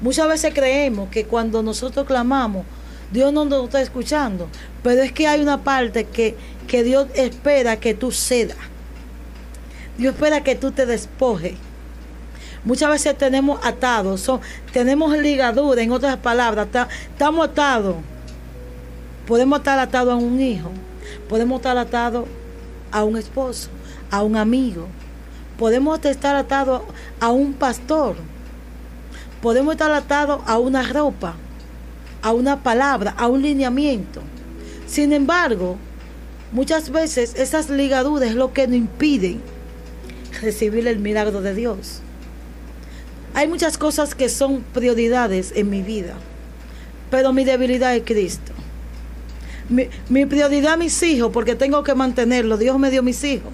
Muchas 0.00 0.26
veces 0.26 0.54
creemos 0.54 1.10
que 1.10 1.26
cuando 1.26 1.62
nosotros 1.62 2.06
clamamos, 2.06 2.64
Dios 3.12 3.34
no 3.34 3.44
nos 3.44 3.64
está 3.64 3.82
escuchando. 3.82 4.48
Pero 4.82 5.02
es 5.02 5.12
que 5.12 5.26
hay 5.26 5.42
una 5.42 5.62
parte 5.62 6.04
que, 6.04 6.38
que 6.66 6.82
Dios 6.82 7.06
espera 7.16 7.76
que 7.76 7.92
tú 7.92 8.10
cedas. 8.10 8.56
Dios 9.98 10.14
espera 10.14 10.42
que 10.42 10.54
tú 10.54 10.72
te 10.72 10.86
despojes. 10.86 11.52
Muchas 12.64 12.90
veces 12.90 13.18
tenemos 13.18 13.58
atados, 13.64 14.30
tenemos 14.72 15.16
ligadura, 15.18 15.82
en 15.82 15.90
otras 15.90 16.16
palabras, 16.18 16.68
estamos 17.10 17.48
atados. 17.48 17.96
Podemos 19.26 19.58
estar 19.58 19.78
atados 19.80 20.14
a 20.14 20.16
un 20.16 20.40
hijo, 20.40 20.70
podemos 21.28 21.56
estar 21.56 21.76
atados 21.76 22.26
a 22.92 23.02
un 23.02 23.16
esposo, 23.16 23.68
a 24.10 24.22
un 24.22 24.36
amigo, 24.36 24.86
podemos 25.58 26.04
estar 26.04 26.36
atados 26.36 26.82
a 27.18 27.30
un 27.30 27.52
pastor, 27.52 28.14
podemos 29.40 29.72
estar 29.72 29.90
atados 29.90 30.40
a 30.46 30.58
una 30.58 30.84
ropa, 30.84 31.34
a 32.20 32.32
una 32.32 32.62
palabra, 32.62 33.12
a 33.16 33.26
un 33.26 33.42
lineamiento. 33.42 34.22
Sin 34.86 35.12
embargo, 35.12 35.78
muchas 36.52 36.90
veces 36.90 37.34
esas 37.34 37.70
ligaduras 37.70 38.30
es 38.30 38.34
lo 38.36 38.52
que 38.52 38.68
nos 38.68 38.76
impiden 38.76 39.40
recibir 40.40 40.86
el 40.86 41.00
milagro 41.00 41.40
de 41.40 41.54
Dios. 41.54 42.02
Hay 43.34 43.48
muchas 43.48 43.78
cosas 43.78 44.14
que 44.14 44.28
son 44.28 44.62
prioridades 44.74 45.52
en 45.56 45.70
mi 45.70 45.82
vida, 45.82 46.14
pero 47.10 47.32
mi 47.32 47.44
debilidad 47.44 47.96
es 47.96 48.02
Cristo. 48.04 48.52
Mi, 49.70 50.26
prioridad 50.26 50.74
es 50.74 50.78
mis 50.78 51.02
hijos, 51.02 51.30
porque 51.32 51.54
tengo 51.54 51.82
que 51.82 51.94
mantenerlos. 51.94 52.58
Dios 52.58 52.78
me 52.78 52.90
dio 52.90 53.02
mis 53.02 53.24
hijos. 53.24 53.50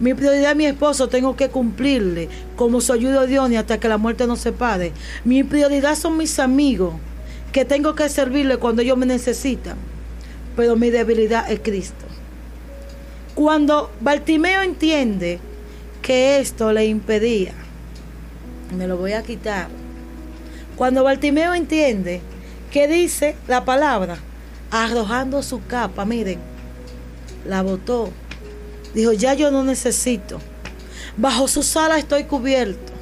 Mi 0.00 0.12
prioridad 0.12 0.54
mi 0.54 0.66
esposo, 0.66 1.08
tengo 1.08 1.34
que 1.34 1.48
cumplirle 1.48 2.28
como 2.56 2.82
su 2.82 2.92
ayuda 2.92 3.24
Dios 3.24 3.50
hasta 3.52 3.80
que 3.80 3.88
la 3.88 3.96
muerte 3.96 4.26
nos 4.26 4.40
separe. 4.40 4.92
Mi 5.24 5.44
prioridad 5.44 5.96
son 5.96 6.18
mis 6.18 6.38
amigos, 6.38 6.94
que 7.52 7.64
tengo 7.64 7.94
que 7.94 8.10
servirle 8.10 8.58
cuando 8.58 8.82
ellos 8.82 8.98
me 8.98 9.06
necesitan. 9.06 9.78
Pero 10.56 10.76
mi 10.76 10.90
debilidad 10.90 11.50
es 11.50 11.60
Cristo. 11.60 12.04
Cuando 13.34 13.90
Bartimeo 14.00 14.60
entiende 14.60 15.38
que 16.02 16.38
esto 16.38 16.70
le 16.72 16.84
impedía 16.84 17.63
me 18.74 18.86
lo 18.86 18.96
voy 18.96 19.12
a 19.12 19.22
quitar. 19.22 19.68
Cuando 20.76 21.04
Bartimeo 21.04 21.54
entiende 21.54 22.20
que 22.70 22.88
dice 22.88 23.36
la 23.46 23.64
palabra, 23.64 24.18
arrojando 24.70 25.42
su 25.42 25.64
capa, 25.66 26.04
miren, 26.04 26.40
la 27.46 27.62
botó. 27.62 28.10
Dijo, 28.92 29.12
ya 29.12 29.34
yo 29.34 29.50
no 29.50 29.62
necesito. 29.62 30.40
Bajo 31.16 31.46
su 31.46 31.62
sala 31.62 31.98
estoy 31.98 32.24
cubierto. 32.24 32.92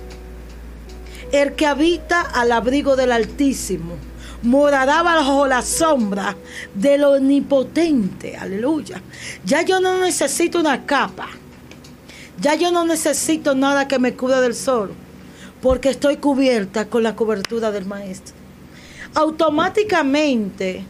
El 1.33 1.55
que 1.55 1.67
habita 1.67 2.21
al 2.21 2.53
abrigo 2.53 2.95
del 2.95 3.13
Altísimo 3.13 3.95
morará 4.43 5.03
bajo 5.03 5.47
la 5.47 5.63
sombra 5.63 6.37
del 6.75 7.05
Omnipotente. 7.05 8.37
Aleluya. 8.37 9.01
Ya 9.45 9.63
yo 9.63 9.81
no 9.81 9.99
necesito 9.99 10.61
una 10.61 10.85
capa. 10.85 11.29
Ya 12.39 12.55
yo 12.55 12.71
no 12.71 12.85
necesito 12.85 13.55
nada 13.55 13.89
que 13.89 13.99
me 13.99 14.15
cubra 14.15 14.43
del 14.43 14.55
sol 14.55 14.95
porque 15.63 15.91
estoy 15.91 16.17
cubierta 16.17 16.89
con 16.89 17.05
la 17.05 17.15
cobertura 17.15 17.71
del 17.71 17.87
maestro. 17.87 18.35
Automáticamente 19.15 20.85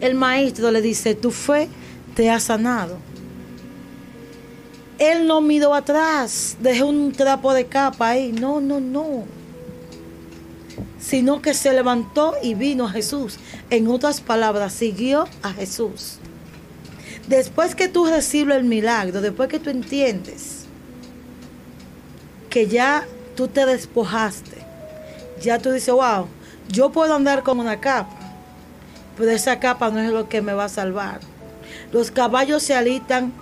el 0.00 0.16
maestro 0.16 0.72
le 0.72 0.82
dice, 0.82 1.14
tu 1.14 1.30
fe 1.30 1.68
te 2.16 2.28
ha 2.28 2.40
sanado. 2.40 2.98
Él 4.98 5.26
no 5.26 5.40
miró 5.40 5.74
atrás, 5.74 6.56
dejó 6.60 6.86
un 6.86 7.12
trapo 7.12 7.54
de 7.54 7.66
capa 7.66 8.10
ahí. 8.10 8.32
No, 8.32 8.60
no, 8.60 8.80
no. 8.80 9.24
Sino 11.00 11.40
que 11.40 11.54
se 11.54 11.72
levantó 11.72 12.34
y 12.42 12.54
vino 12.54 12.86
a 12.86 12.90
Jesús. 12.90 13.38
En 13.70 13.86
otras 13.86 14.20
palabras, 14.20 14.72
siguió 14.72 15.28
a 15.42 15.52
Jesús. 15.52 16.18
Después 17.28 17.74
que 17.76 17.88
tú 17.88 18.06
recibes 18.06 18.56
el 18.56 18.64
milagro, 18.64 19.20
después 19.20 19.48
que 19.48 19.60
tú 19.60 19.70
entiendes 19.70 20.51
que 22.52 22.66
ya 22.66 23.06
tú 23.34 23.48
te 23.48 23.64
despojaste. 23.64 24.58
Ya 25.40 25.58
tú 25.58 25.70
dices, 25.70 25.92
wow, 25.92 26.26
yo 26.68 26.92
puedo 26.92 27.14
andar 27.14 27.42
con 27.42 27.58
una 27.58 27.80
capa, 27.80 28.14
pero 29.16 29.30
esa 29.30 29.58
capa 29.58 29.90
no 29.90 29.98
es 30.00 30.10
lo 30.10 30.28
que 30.28 30.42
me 30.42 30.52
va 30.52 30.66
a 30.66 30.68
salvar. 30.68 31.20
Los 31.92 32.10
caballos 32.10 32.62
se 32.62 32.74
alitan 32.74 33.32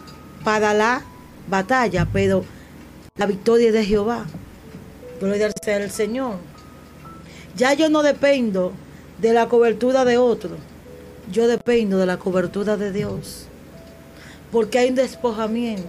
para 0.45 0.73
la 0.75 1.03
batalla, 1.49 2.07
pero 2.13 2.45
la 3.17 3.27
victoria 3.27 3.69
es 3.69 3.75
de 3.75 3.85
Jehová. 3.85 4.27
Gloria 5.21 5.51
sea 5.61 5.79
el 5.79 5.91
Señor. 5.91 6.37
Ya 7.57 7.75
yo 7.75 7.91
no 7.91 8.05
dependo 8.05 8.73
de 9.19 9.33
la 9.33 9.49
cobertura 9.49 10.05
de 10.05 10.19
otro. 10.19 10.51
Yo 11.33 11.49
dependo 11.49 11.99
de 11.99 12.07
la 12.07 12.19
cobertura 12.19 12.77
de 12.77 12.93
Dios. 12.93 13.47
Porque 14.53 14.79
hay 14.79 14.91
un 14.91 14.95
despojamiento. 14.95 15.89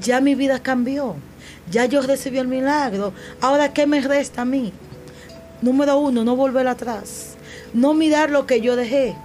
Ya 0.00 0.22
mi 0.22 0.34
vida 0.34 0.58
cambió. 0.58 1.16
Ya 1.70 1.86
yo 1.86 2.02
recibí 2.02 2.38
el 2.38 2.48
milagro. 2.48 3.12
Ahora, 3.40 3.72
¿qué 3.72 3.86
me 3.86 4.00
resta 4.00 4.42
a 4.42 4.44
mí? 4.44 4.72
Número 5.62 5.98
uno, 5.98 6.24
no 6.24 6.36
volver 6.36 6.68
atrás. 6.68 7.36
No 7.72 7.94
mirar 7.94 8.30
lo 8.30 8.46
que 8.46 8.60
yo 8.60 8.76
dejé. 8.76 9.16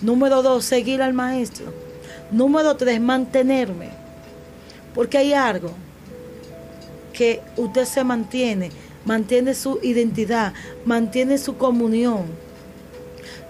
Número 0.00 0.42
dos, 0.42 0.64
seguir 0.64 1.02
al 1.02 1.14
maestro. 1.14 1.72
Número 2.30 2.76
tres, 2.76 3.00
mantenerme. 3.00 3.90
Porque 4.94 5.18
hay 5.18 5.32
algo 5.32 5.72
que 7.12 7.40
usted 7.56 7.84
se 7.84 8.04
mantiene, 8.04 8.70
mantiene 9.04 9.54
su 9.54 9.80
identidad, 9.82 10.52
mantiene 10.84 11.38
su 11.38 11.56
comunión. 11.56 12.26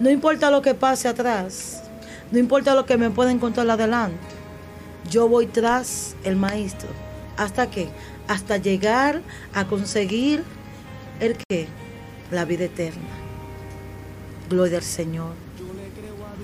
No 0.00 0.10
importa 0.10 0.50
lo 0.50 0.62
que 0.62 0.74
pase 0.74 1.08
atrás, 1.08 1.82
no 2.30 2.38
importa 2.38 2.74
lo 2.74 2.86
que 2.86 2.96
me 2.96 3.10
pueda 3.10 3.30
encontrar 3.30 3.68
adelante. 3.70 4.18
Yo 5.10 5.28
voy 5.28 5.46
tras 5.46 6.14
el 6.24 6.36
maestro. 6.36 7.07
¿Hasta 7.38 7.70
qué? 7.70 7.88
hasta 8.28 8.58
llegar 8.58 9.22
a 9.54 9.64
conseguir 9.64 10.44
el 11.18 11.36
que 11.36 11.66
la 12.30 12.44
vida 12.44 12.64
eterna. 12.64 13.08
Gloria 14.48 14.78
al 14.78 14.84
Señor. 14.84 15.32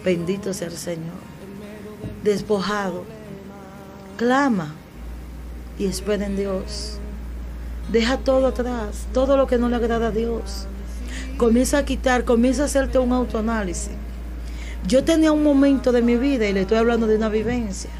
Bendito 0.02 0.52
sea 0.52 0.68
el 0.68 0.76
Señor. 0.76 1.22
Despojado. 2.24 3.04
Clama 4.16 4.74
y 5.78 5.86
espera 5.86 6.26
en 6.26 6.36
Dios. 6.36 6.98
Deja 7.92 8.16
todo 8.16 8.46
atrás, 8.46 9.06
todo 9.12 9.36
lo 9.36 9.46
que 9.46 9.58
no 9.58 9.68
le 9.68 9.76
agrada 9.76 10.08
a 10.08 10.10
Dios. 10.10 10.66
Comienza 11.36 11.78
a 11.78 11.84
quitar, 11.84 12.24
comienza 12.24 12.62
a 12.62 12.66
hacerte 12.66 12.98
un 12.98 13.12
autoanálisis. 13.12 13.92
Yo 14.86 15.04
tenía 15.04 15.32
un 15.32 15.42
momento 15.42 15.92
de 15.92 16.00
mi 16.00 16.16
vida, 16.16 16.46
y 16.46 16.52
le 16.52 16.62
estoy 16.62 16.78
hablando 16.78 17.06
de 17.06 17.16
una 17.16 17.28
vivencia, 17.28 17.90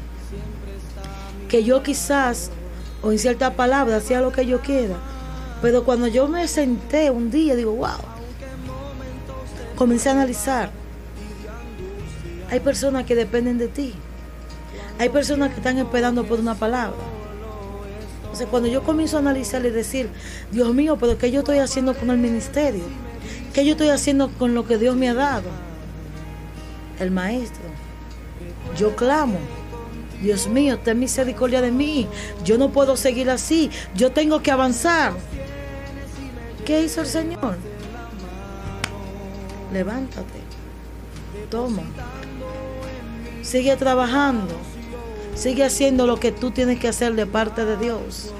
que 1.49 1.63
yo 1.63 1.83
quizás 1.83 2.51
o 3.05 3.11
en 3.11 3.19
cierta 3.19 3.53
palabra 3.53 3.97
hacía 3.97 4.19
lo 4.19 4.31
que 4.31 4.47
yo 4.47 4.61
quiera. 4.61 4.95
Pero 5.61 5.83
cuando 5.83 6.07
yo 6.07 6.27
me 6.27 6.47
senté 6.47 7.11
un 7.11 7.29
día, 7.29 7.55
digo, 7.55 7.71
wow, 7.73 7.99
comencé 9.75 10.09
a 10.09 10.13
analizar. 10.13 10.71
Hay 12.49 12.59
personas 12.59 13.05
que 13.05 13.15
dependen 13.15 13.59
de 13.59 13.67
ti. 13.67 13.93
Hay 14.97 15.09
personas 15.09 15.49
que 15.49 15.57
están 15.57 15.77
esperando 15.77 16.25
por 16.25 16.39
una 16.39 16.55
palabra. 16.55 16.97
Sea, 18.33 18.47
cuando 18.47 18.67
yo 18.67 18.83
comienzo 18.83 19.17
a 19.17 19.19
analizar 19.19 19.63
y 19.65 19.69
decir, 19.69 20.09
Dios 20.51 20.73
mío, 20.73 20.97
pero 20.99 21.17
¿qué 21.17 21.31
yo 21.31 21.39
estoy 21.39 21.59
haciendo 21.59 21.93
con 21.93 22.09
el 22.09 22.17
ministerio? 22.17 22.83
¿Qué 23.53 23.65
yo 23.65 23.73
estoy 23.73 23.89
haciendo 23.89 24.29
con 24.31 24.55
lo 24.55 24.65
que 24.65 24.77
Dios 24.77 24.95
me 24.95 25.09
ha 25.09 25.13
dado? 25.13 25.49
El 26.99 27.11
maestro. 27.11 27.63
Yo 28.77 28.95
clamo. 28.95 29.37
Dios 30.25 30.47
mío, 30.47 30.79
ten 30.79 30.97
misericordia 30.97 31.61
de 31.61 31.69
mí. 31.69 32.07
Yo 32.43 32.57
no 32.57 32.71
puedo 32.71 32.97
seguir 32.97 33.29
así. 33.29 33.69
Yo 33.93 34.11
tengo 34.11 34.41
que 34.41 34.49
avanzar. 34.49 35.13
¿Qué 36.65 36.81
hizo 36.81 37.01
el 37.01 37.07
Señor? 37.07 37.57
Levántate. 39.71 40.39
Toma. 41.51 41.83
Sigue 43.43 43.75
trabajando. 43.75 44.55
Sigue 45.35 45.63
haciendo 45.63 46.07
lo 46.07 46.19
que 46.19 46.31
tú 46.31 46.49
tienes 46.49 46.79
que 46.79 46.87
hacer 46.87 47.13
de 47.13 47.27
parte 47.27 47.63
de 47.63 47.77
Dios. 47.77 48.31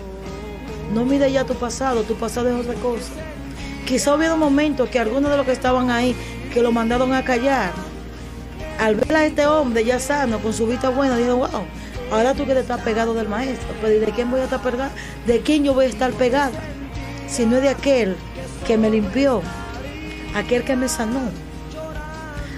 No 0.92 1.06
mire 1.06 1.32
ya 1.32 1.46
tu 1.46 1.54
pasado, 1.54 2.02
tu 2.02 2.16
pasado 2.16 2.50
es 2.50 2.66
otra 2.66 2.82
cosa. 2.82 3.12
Quizá 3.86 4.16
hubiera 4.16 4.34
un 4.34 4.40
momento 4.40 4.90
que 4.90 4.98
algunos 4.98 5.30
de 5.30 5.38
los 5.38 5.46
que 5.46 5.52
estaban 5.52 5.92
ahí, 5.92 6.16
que 6.52 6.64
lo 6.64 6.72
mandaron 6.72 7.14
a 7.14 7.24
callar, 7.24 7.74
al 8.80 8.96
ver 8.96 9.16
a 9.16 9.26
este 9.26 9.46
hombre 9.46 9.84
ya 9.84 10.00
sano, 10.00 10.40
con 10.40 10.54
su 10.54 10.68
vista 10.68 10.90
buena, 10.90 11.18
dijo, 11.18 11.36
wow, 11.36 11.66
ahora 12.12 12.34
tú 12.34 12.46
quieres 12.46 12.64
estar 12.64 12.84
pegado 12.84 13.14
del 13.14 13.30
maestro. 13.30 13.68
Pero 13.82 14.06
¿de 14.06 14.12
quién 14.12 14.30
voy 14.30 14.42
a 14.42 14.44
estar 14.46 14.62
pegado? 14.62 14.92
¿De 15.26 15.42
quién 15.42 15.64
yo 15.64 15.74
voy 15.74 15.86
a 15.86 15.90
estar 15.90 16.12
pegada? 16.14 16.60
Si 17.28 17.46
no 17.46 17.58
es 17.58 17.64
de 17.64 17.70
aquel 17.70 18.16
que 18.68 18.78
me 18.78 18.90
limpió, 18.90 19.42
aquel 20.36 20.64
que 20.64 20.76
me 20.76 20.90
sanó, 20.90 21.30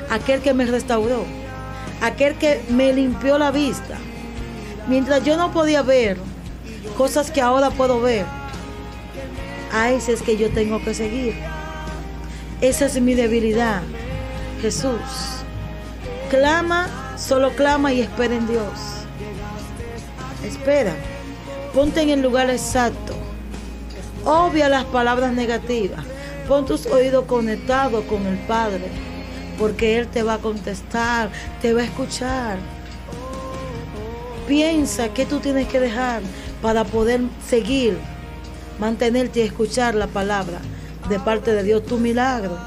aquel 0.10 0.42
que 0.42 0.54
me 0.54 0.66
restauró, 0.66 1.26
aquel 2.02 2.36
que 2.36 2.62
me 2.70 2.94
limpió 2.94 3.38
la 3.38 3.52
vista, 3.52 3.98
Mientras 4.88 5.24
yo 5.26 5.36
no 5.36 5.52
podía 5.52 5.82
ver 5.82 6.18
cosas 6.98 7.30
que 7.30 7.42
ahora 7.42 7.72
puedo 7.72 8.00
ver, 8.00 8.26
a 9.74 9.92
ese 9.92 10.14
es 10.14 10.22
que 10.22 10.38
yo 10.38 10.50
tengo 10.50 10.82
que 10.82 10.94
seguir. 10.94 11.36
Esa 12.62 12.86
es 12.86 13.00
mi 13.02 13.14
debilidad. 13.14 13.82
Jesús. 14.62 15.37
Clama, 16.30 17.16
solo 17.18 17.52
clama 17.52 17.94
y 17.94 18.02
espera 18.02 18.36
en 18.36 18.48
Dios. 18.48 18.66
Espera. 20.44 20.94
Ponte 21.74 22.02
en 22.02 22.10
el 22.10 22.22
lugar 22.22 22.50
exacto. 22.50 23.14
Obvia 24.26 24.68
las 24.68 24.84
palabras 24.86 25.32
negativas. 25.32 26.04
Pon 26.48 26.66
tus 26.66 26.86
oídos 26.88 27.26
conectados 27.26 28.04
con 28.06 28.26
el 28.26 28.38
Padre. 28.40 28.90
Porque 29.58 29.98
Él 29.98 30.08
te 30.08 30.22
va 30.22 30.36
a 30.36 30.38
contestar, 30.40 31.30
te 31.62 31.74
va 31.74 31.82
a 31.82 31.86
escuchar. 31.86 32.58
Piensa 34.48 35.14
que 35.14 35.26
tú 35.26 35.40
tienes 35.40 35.68
que 35.68 35.80
dejar 35.80 36.22
para 36.62 36.84
poder 36.84 37.22
seguir, 37.48 37.98
mantenerte 38.80 39.40
y 39.40 39.44
escuchar 39.44 39.96
la 39.96 40.08
palabra 40.08 40.60
de 41.10 41.20
parte 41.20 41.54
de 41.54 41.64
Dios. 41.64 41.86
Tu 41.86 41.98
milagro 41.98 42.58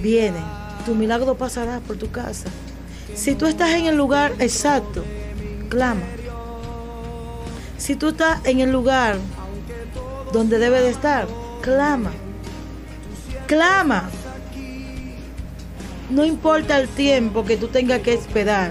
viene, 0.00 0.38
tu 0.86 0.94
milagro 0.94 1.34
pasará 1.34 1.80
por 1.80 1.96
tu 1.96 2.12
casa. 2.12 2.48
Si 3.12 3.34
tú 3.34 3.46
estás 3.46 3.70
en 3.70 3.86
el 3.86 3.96
lugar 3.96 4.32
exacto, 4.38 5.04
clama. 5.68 6.02
Si 7.76 7.96
tú 7.96 8.10
estás 8.10 8.38
en 8.44 8.60
el 8.60 8.70
lugar 8.70 9.16
donde 10.32 10.60
debe 10.60 10.80
de 10.80 10.90
estar, 10.90 11.26
clama. 11.60 12.12
Clama. 13.48 14.08
No 16.08 16.24
importa 16.24 16.78
el 16.78 16.88
tiempo 16.88 17.44
que 17.44 17.56
tú 17.56 17.66
tengas 17.66 18.00
que 18.02 18.14
esperar. 18.14 18.70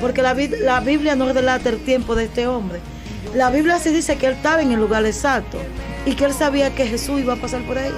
Porque 0.00 0.22
la, 0.22 0.34
Biblia 0.34 1.16
no 1.16 1.32
relata 1.32 1.68
el 1.68 1.82
tiempo 1.84 2.14
de 2.14 2.26
este 2.26 2.46
hombre. 2.46 2.78
La 3.34 3.50
Biblia 3.50 3.80
se 3.80 3.90
dice 3.90 4.16
que 4.16 4.26
él 4.28 4.34
estaba 4.34 4.62
en 4.62 4.70
el 4.70 4.78
lugar 4.78 5.04
exacto 5.04 5.58
y 6.04 6.14
que 6.14 6.26
él 6.26 6.32
sabía 6.32 6.72
que 6.76 6.86
Jesús 6.86 7.18
iba 7.18 7.32
a 7.32 7.36
pasar 7.36 7.66
por 7.66 7.76
ahí. 7.76 7.94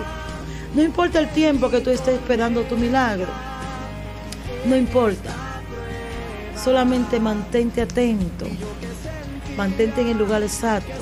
No 0.75 0.83
importa 0.83 1.19
el 1.19 1.29
tiempo 1.29 1.69
que 1.69 1.81
tú 1.81 1.91
estés 1.91 2.15
esperando 2.15 2.63
tu 2.63 2.79
milagro. 2.79 3.48
No 4.65 4.77
importa. 4.77 5.31
Solamente 6.63 7.21
mantente 7.21 7.83
atento. 7.83 8.47
Mantente 9.57 10.01
en 10.01 10.09
el 10.09 10.19
lugar 10.19 10.43
exacto. 10.43 10.93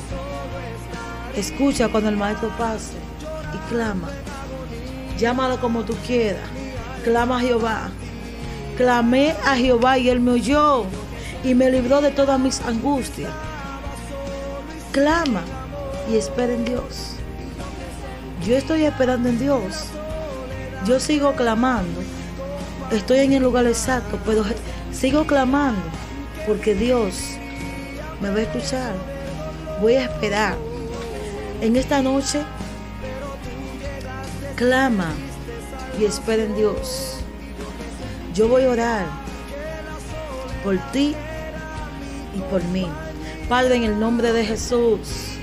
Escucha 1.35 1.89
cuando 1.89 2.09
el 2.11 2.17
maestro 2.17 2.51
pase 2.57 2.95
y 3.55 3.69
clama. 3.69 4.09
Llámalo 5.19 5.61
como 5.61 5.85
tú 5.85 5.95
quieras. 6.07 6.49
Clama 7.05 7.39
a 7.39 7.41
Jehová. 7.41 7.91
Clamé 8.77 9.35
a 9.45 9.57
Jehová 9.57 9.99
y 9.99 10.11
él 10.11 10.21
me 10.21 10.33
oyó 10.33 10.85
y 11.43 11.55
me 11.55 11.71
libró 11.71 12.01
de 12.01 12.11
todas 12.11 12.39
mis 12.39 12.61
angustias. 12.61 13.31
Clama 14.93 15.43
y 16.11 16.17
espera 16.17 16.53
en 16.53 16.65
Dios. 16.65 17.13
Yo 18.47 18.57
estoy 18.57 18.85
esperando 18.85 19.29
en 19.29 19.39
Dios. 19.39 19.87
Yo 20.87 21.01
sigo 21.01 21.35
clamando. 21.35 22.01
Estoy 22.91 23.19
en 23.19 23.33
el 23.33 23.43
lugar 23.43 23.67
exacto, 23.67 24.19
pero 24.25 24.45
sigo 24.93 25.27
clamando 25.27 25.83
porque 26.47 26.75
Dios 26.75 27.15
me 28.21 28.31
va 28.31 28.37
a 28.37 28.43
escuchar. 28.43 28.95
Voy 29.81 29.95
a 29.95 30.05
esperar. 30.05 30.57
En 31.61 31.75
esta 31.75 32.01
noche, 32.01 32.43
clama 34.55 35.09
y 35.99 36.05
espera 36.05 36.45
en 36.45 36.55
Dios. 36.55 37.19
Yo 38.35 38.49
voy 38.49 38.65
a 38.65 38.71
orar 38.71 39.07
por 40.63 40.79
ti 40.93 41.15
y 42.35 42.41
por 42.51 42.63
mí. 42.65 42.87
Padre, 43.49 43.77
en 43.77 43.85
el 43.85 43.99
nombre 43.99 44.33
de 44.33 44.45
Jesús. 44.45 45.37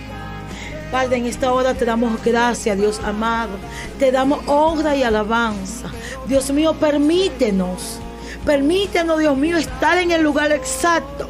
Padre, 0.91 1.17
en 1.17 1.25
esta 1.25 1.51
hora 1.51 1.73
te 1.73 1.85
damos 1.85 2.23
gracias, 2.23 2.77
Dios 2.77 3.01
amado. 3.03 3.57
Te 3.97 4.11
damos 4.11 4.47
honra 4.47 4.95
y 4.95 5.03
alabanza. 5.03 5.89
Dios 6.27 6.51
mío, 6.51 6.73
permítenos. 6.73 7.99
Permítenos, 8.45 9.19
Dios 9.19 9.37
mío, 9.37 9.57
estar 9.57 9.97
en 9.97 10.11
el 10.11 10.21
lugar 10.21 10.51
exacto. 10.51 11.29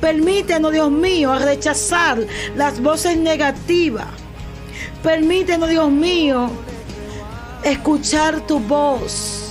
Permítenos, 0.00 0.72
Dios 0.72 0.90
mío, 0.90 1.38
rechazar 1.38 2.18
las 2.56 2.80
voces 2.80 3.16
negativas. 3.16 4.06
Permítenos, 5.02 5.68
Dios 5.68 5.90
mío, 5.90 6.50
escuchar 7.64 8.46
tu 8.46 8.58
voz 8.60 9.48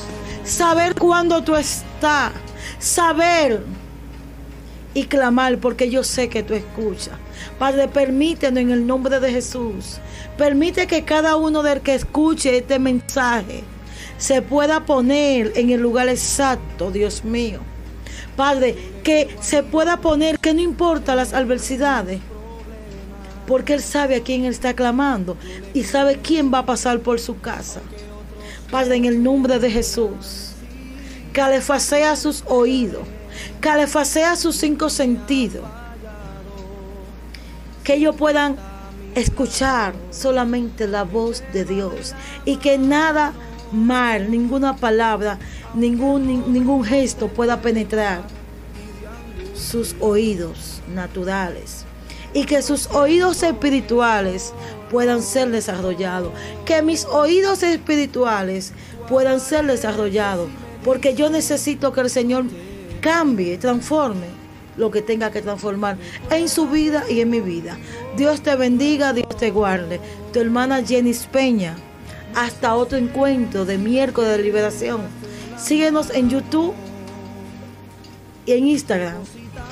saber 0.48 0.96
cuándo 0.96 1.44
tú 1.44 1.56
estás, 1.56 2.32
saber 2.80 3.64
y 4.94 5.06
clamar, 5.06 5.60
porque 5.60 5.90
yo 5.90 6.04
sé 6.04 6.30
que 6.30 6.42
tú 6.42 6.54
escuchas. 6.54 7.16
Padre, 7.60 7.88
permítenos 7.88 8.62
en 8.62 8.72
el 8.72 8.88
nombre 8.88 9.20
de 9.20 9.32
Jesús. 9.32 10.00
Permite 10.38 10.88
que 10.88 11.04
cada 11.04 11.36
uno 11.36 11.62
del 11.62 11.82
que 11.82 11.96
escuche 11.96 12.58
este 12.58 12.80
mensaje 12.80 13.64
se 14.18 14.42
pueda 14.42 14.86
poner 14.86 15.54
en 15.56 15.70
el 15.70 15.82
lugar 15.82 16.10
exacto, 16.10 16.92
Dios 16.92 17.24
mío. 17.24 17.60
Padre, 18.36 18.76
que 19.04 19.36
se 19.42 19.64
pueda 19.64 19.98
poner, 19.98 20.38
que 20.40 20.54
no 20.54 20.62
importa 20.62 21.16
las 21.16 21.34
adversidades, 21.34 22.20
porque 23.48 23.74
Él 23.74 23.82
sabe 23.82 24.18
a 24.18 24.24
quién 24.24 24.46
Él 24.46 24.52
está 24.52 24.74
clamando 24.74 25.38
y 25.74 25.84
sabe 25.84 26.20
quién 26.22 26.54
va 26.54 26.60
a 26.60 26.66
pasar 26.66 27.00
por 27.00 27.20
su 27.20 27.40
casa. 27.40 27.82
Padre, 28.70 28.98
en 28.98 29.06
el 29.06 29.24
nombre 29.24 29.60
de 29.60 29.72
Jesús, 29.72 30.52
calefacea 31.32 32.16
sus 32.16 32.44
oídos, 32.48 33.08
calefacea 33.60 34.36
sus 34.36 34.56
cinco 34.58 34.90
sentidos, 34.90 35.64
que 37.84 37.96
ellos 37.96 38.16
puedan 38.16 38.58
escuchar 39.16 39.96
solamente 40.12 40.88
la 40.88 41.04
voz 41.04 41.44
de 41.54 41.66
Dios 41.66 42.14
y 42.46 42.58
que 42.58 42.78
nada 42.78 43.34
mal, 43.72 44.30
ninguna 44.32 44.76
palabra, 44.76 45.38
ningún, 45.74 46.52
ningún 46.52 46.84
gesto 46.84 47.28
pueda 47.28 47.62
penetrar 47.62 48.22
sus 49.54 49.96
oídos 50.00 50.82
naturales 50.94 51.86
y 52.34 52.46
que 52.46 52.62
sus 52.62 52.88
oídos 52.88 53.42
espirituales 53.44 54.54
puedan 54.92 55.22
ser 55.22 55.50
desarrollados. 55.50 56.32
Que 56.66 56.82
mis 56.82 57.06
oídos 57.06 57.64
espirituales 57.64 58.74
puedan 59.10 59.40
ser 59.40 59.66
desarrollados. 59.66 60.50
Porque 60.84 61.16
yo 61.16 61.30
necesito 61.30 61.92
que 61.92 62.02
el 62.02 62.10
Señor 62.10 62.46
cambie, 63.02 63.58
transforme 63.58 64.28
lo 64.78 64.92
que 64.92 65.02
tenga 65.02 65.32
que 65.32 65.42
transformar 65.42 65.98
en 66.30 66.48
su 66.48 66.68
vida 66.68 67.04
y 67.10 67.22
en 67.22 67.32
mi 67.32 67.42
vida. 67.42 67.78
Dios 68.16 68.42
te 68.42 68.56
bendiga, 68.56 69.14
Dios 69.14 69.36
te 69.36 69.50
guarde. 69.50 70.00
Tu 70.32 70.40
hermana 70.40 70.84
Jenny 70.86 71.14
Peña. 71.32 71.76
Hasta 72.36 72.76
otro 72.76 72.98
encuentro 72.98 73.66
de 73.66 73.78
miércoles 73.78 74.32
de 74.32 74.44
liberación. 74.44 75.02
Síguenos 75.58 76.10
en 76.12 76.30
YouTube 76.30 76.74
y 78.46 78.54
en 78.54 78.68
Instagram. 78.68 79.18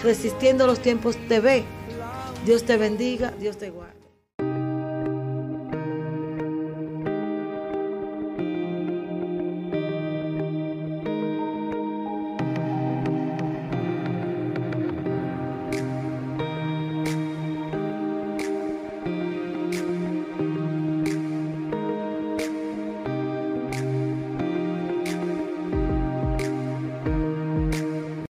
Resistiendo 0.03 0.67
los 0.67 0.79
tiempos 0.79 1.15
TV. 1.27 1.63
Dios 2.45 2.63
te 2.63 2.77
bendiga, 2.77 3.31
Dios 3.39 3.57
te 3.57 3.69
guarde. 3.69 3.94